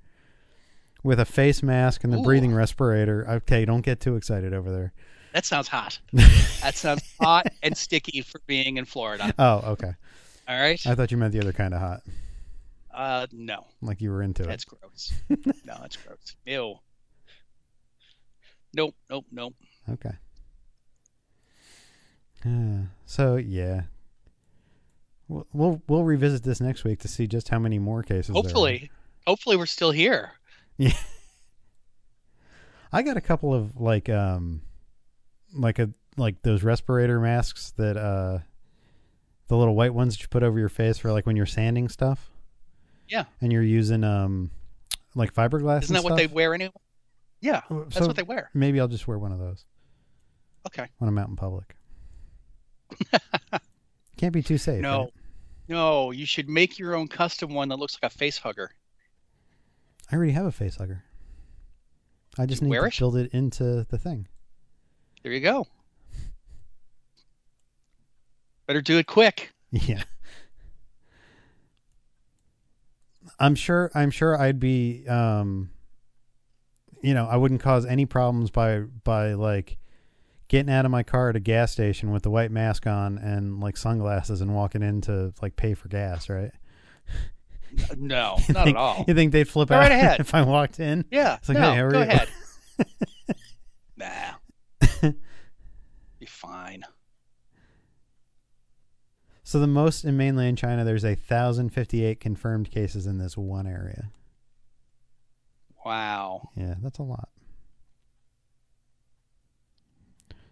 [1.03, 2.23] with a face mask and the Ooh.
[2.23, 3.25] breathing respirator.
[3.29, 4.93] Okay, don't get too excited over there.
[5.34, 5.99] That sounds hot.
[6.13, 9.34] that sounds hot and sticky for being in Florida.
[9.38, 9.91] Oh, okay.
[10.47, 10.86] All right.
[10.88, 12.01] I thought you meant the other kind of hot,
[12.93, 14.47] Uh, no, like you were into it.
[14.47, 15.13] that's gross.
[15.30, 16.36] no, that's gross.
[16.45, 16.75] Ew.
[18.73, 19.53] Nope, nope, nope.
[19.89, 20.13] Okay.
[22.45, 23.84] Uh, so yeah,
[25.28, 28.34] we'll, we'll we'll revisit this next week to see just how many more cases.
[28.34, 28.89] Hopefully,
[29.25, 30.32] hopefully we're still here.
[30.78, 30.93] Yeah.
[32.93, 34.61] I got a couple of like um,
[35.57, 38.39] like a like those respirator masks that uh,
[39.47, 41.89] the little white ones that you put over your face for like when you're sanding
[41.89, 42.29] stuff.
[43.07, 43.25] Yeah.
[43.41, 44.51] And you're using um,
[45.15, 45.83] like fiberglass.
[45.83, 46.71] Isn't that and what they wear anyway?
[47.39, 48.49] Yeah, that's So what they wear.
[48.53, 49.63] Maybe I'll just wear one of those
[50.65, 50.87] Okay.
[50.97, 51.75] when I'm out in public.
[54.17, 54.81] Can't be too safe.
[54.81, 55.01] No.
[55.03, 55.13] right?
[55.69, 58.71] No, you should make your own custom one that looks like a face hugger.
[60.11, 61.03] I already have a face hugger.
[62.37, 62.99] I just You need wear to it?
[62.99, 64.27] build it into the thing.
[65.24, 65.68] There you go.
[68.68, 69.51] Better do it quick.
[69.72, 70.03] Yeah.
[73.39, 75.70] I'm sure I'm sure I'd be um
[77.01, 79.78] you know, I wouldn't cause any problems by by like
[80.47, 83.59] getting out of my car at a gas station with the white mask on and
[83.59, 86.51] like sunglasses and walking in to like pay for gas, right?
[87.97, 89.05] No, not think- at all.
[89.07, 90.20] You think they'd flip Go out right ahead.
[90.22, 91.05] if I walked in?
[91.11, 92.03] Yeah, It's like, no, hey, how are go you?
[92.05, 92.30] ahead.
[93.97, 94.36] nah.
[96.38, 96.83] Fine.
[99.43, 103.35] So the most in mainland China, there's a thousand fifty eight confirmed cases in this
[103.35, 104.11] one area.
[105.83, 106.49] Wow.
[106.55, 107.29] Yeah, that's a lot.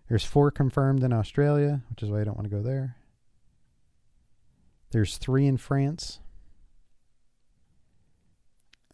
[0.10, 2.96] There's four confirmed in Australia, which is why I don't want to go there.
[4.90, 6.20] There's three in France.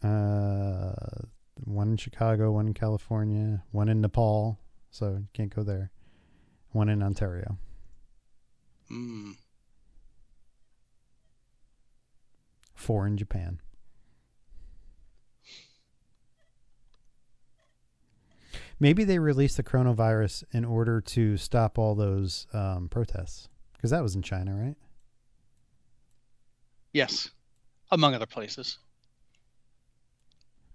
[0.02, 0.92] Uh,
[1.64, 4.58] one in Chicago, one in California, one in Nepal,
[4.90, 5.90] so you can't go there.
[6.72, 7.58] One in Ontario.
[8.90, 9.36] Mm.
[12.74, 13.60] Four in Japan.
[18.80, 24.02] Maybe they released the coronavirus in order to stop all those um, protests because that
[24.02, 24.74] was in China, right?
[26.92, 27.30] Yes,
[27.92, 28.78] among other places.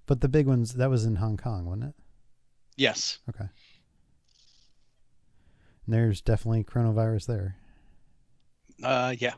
[0.05, 1.95] But the big ones that was in Hong Kong, wasn't it?
[2.77, 3.19] Yes.
[3.29, 3.49] Okay.
[5.87, 7.55] There's definitely coronavirus there.
[8.83, 9.33] Uh, yeah.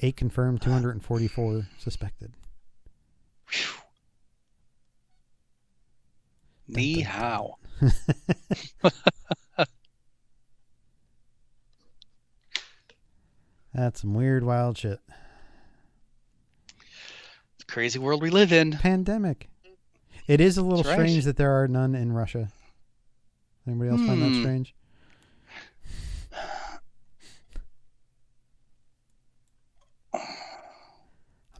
[0.00, 2.32] Eight confirmed, 244 suspected.
[3.46, 3.80] Phew.
[6.70, 7.56] Dun, Ni hao.
[13.74, 14.98] That's some weird, wild shit.
[17.66, 18.72] Crazy world we live in.
[18.72, 19.48] Pandemic.
[20.26, 20.94] It is a little right.
[20.94, 22.48] strange that there are none in Russia.
[23.66, 24.40] Anybody else find that Hmm.
[24.40, 24.74] strange?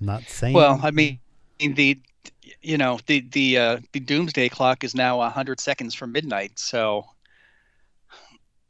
[0.01, 0.55] I'm not saying.
[0.55, 1.19] Well, I mean,
[1.59, 1.99] the
[2.63, 7.05] you know the the uh, the doomsday clock is now hundred seconds from midnight, so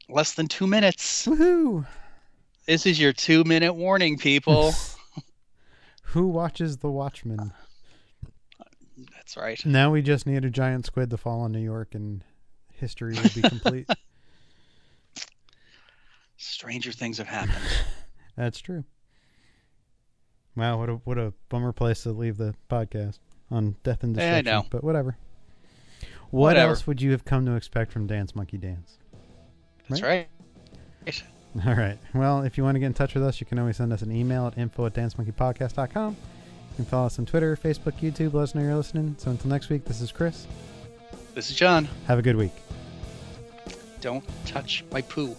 [0.07, 1.25] less than two minutes.
[1.25, 1.85] woohoo!
[2.65, 4.73] This is your two minute warning, people.
[6.03, 7.53] Who watches The Watchmen?
[9.13, 9.63] That's right.
[9.65, 12.23] Now we just need a giant squid to fall on New York, and
[12.73, 13.87] history will be complete.
[16.37, 17.63] Stranger things have happened.
[18.35, 18.85] That's true.
[20.55, 23.19] Wow, what a what a bummer place to leave the podcast
[23.51, 24.45] on death and Yeah, I destruction.
[24.45, 24.65] know.
[24.69, 25.17] But whatever.
[26.31, 26.69] What Whatever.
[26.71, 28.97] else would you have come to expect from Dance Monkey Dance?
[29.89, 30.27] That's right.
[31.65, 31.97] All right.
[32.13, 34.03] Well, if you want to get in touch with us, you can always send us
[34.03, 36.15] an email at info at dancemonkeypodcast.com.
[36.15, 38.33] You can follow us on Twitter, Facebook, YouTube.
[38.33, 39.15] Let us know you're listening.
[39.17, 40.45] So until next week, this is Chris.
[41.33, 41.87] This is John.
[42.05, 42.53] Have a good week.
[44.01, 45.35] Don't touch my poo.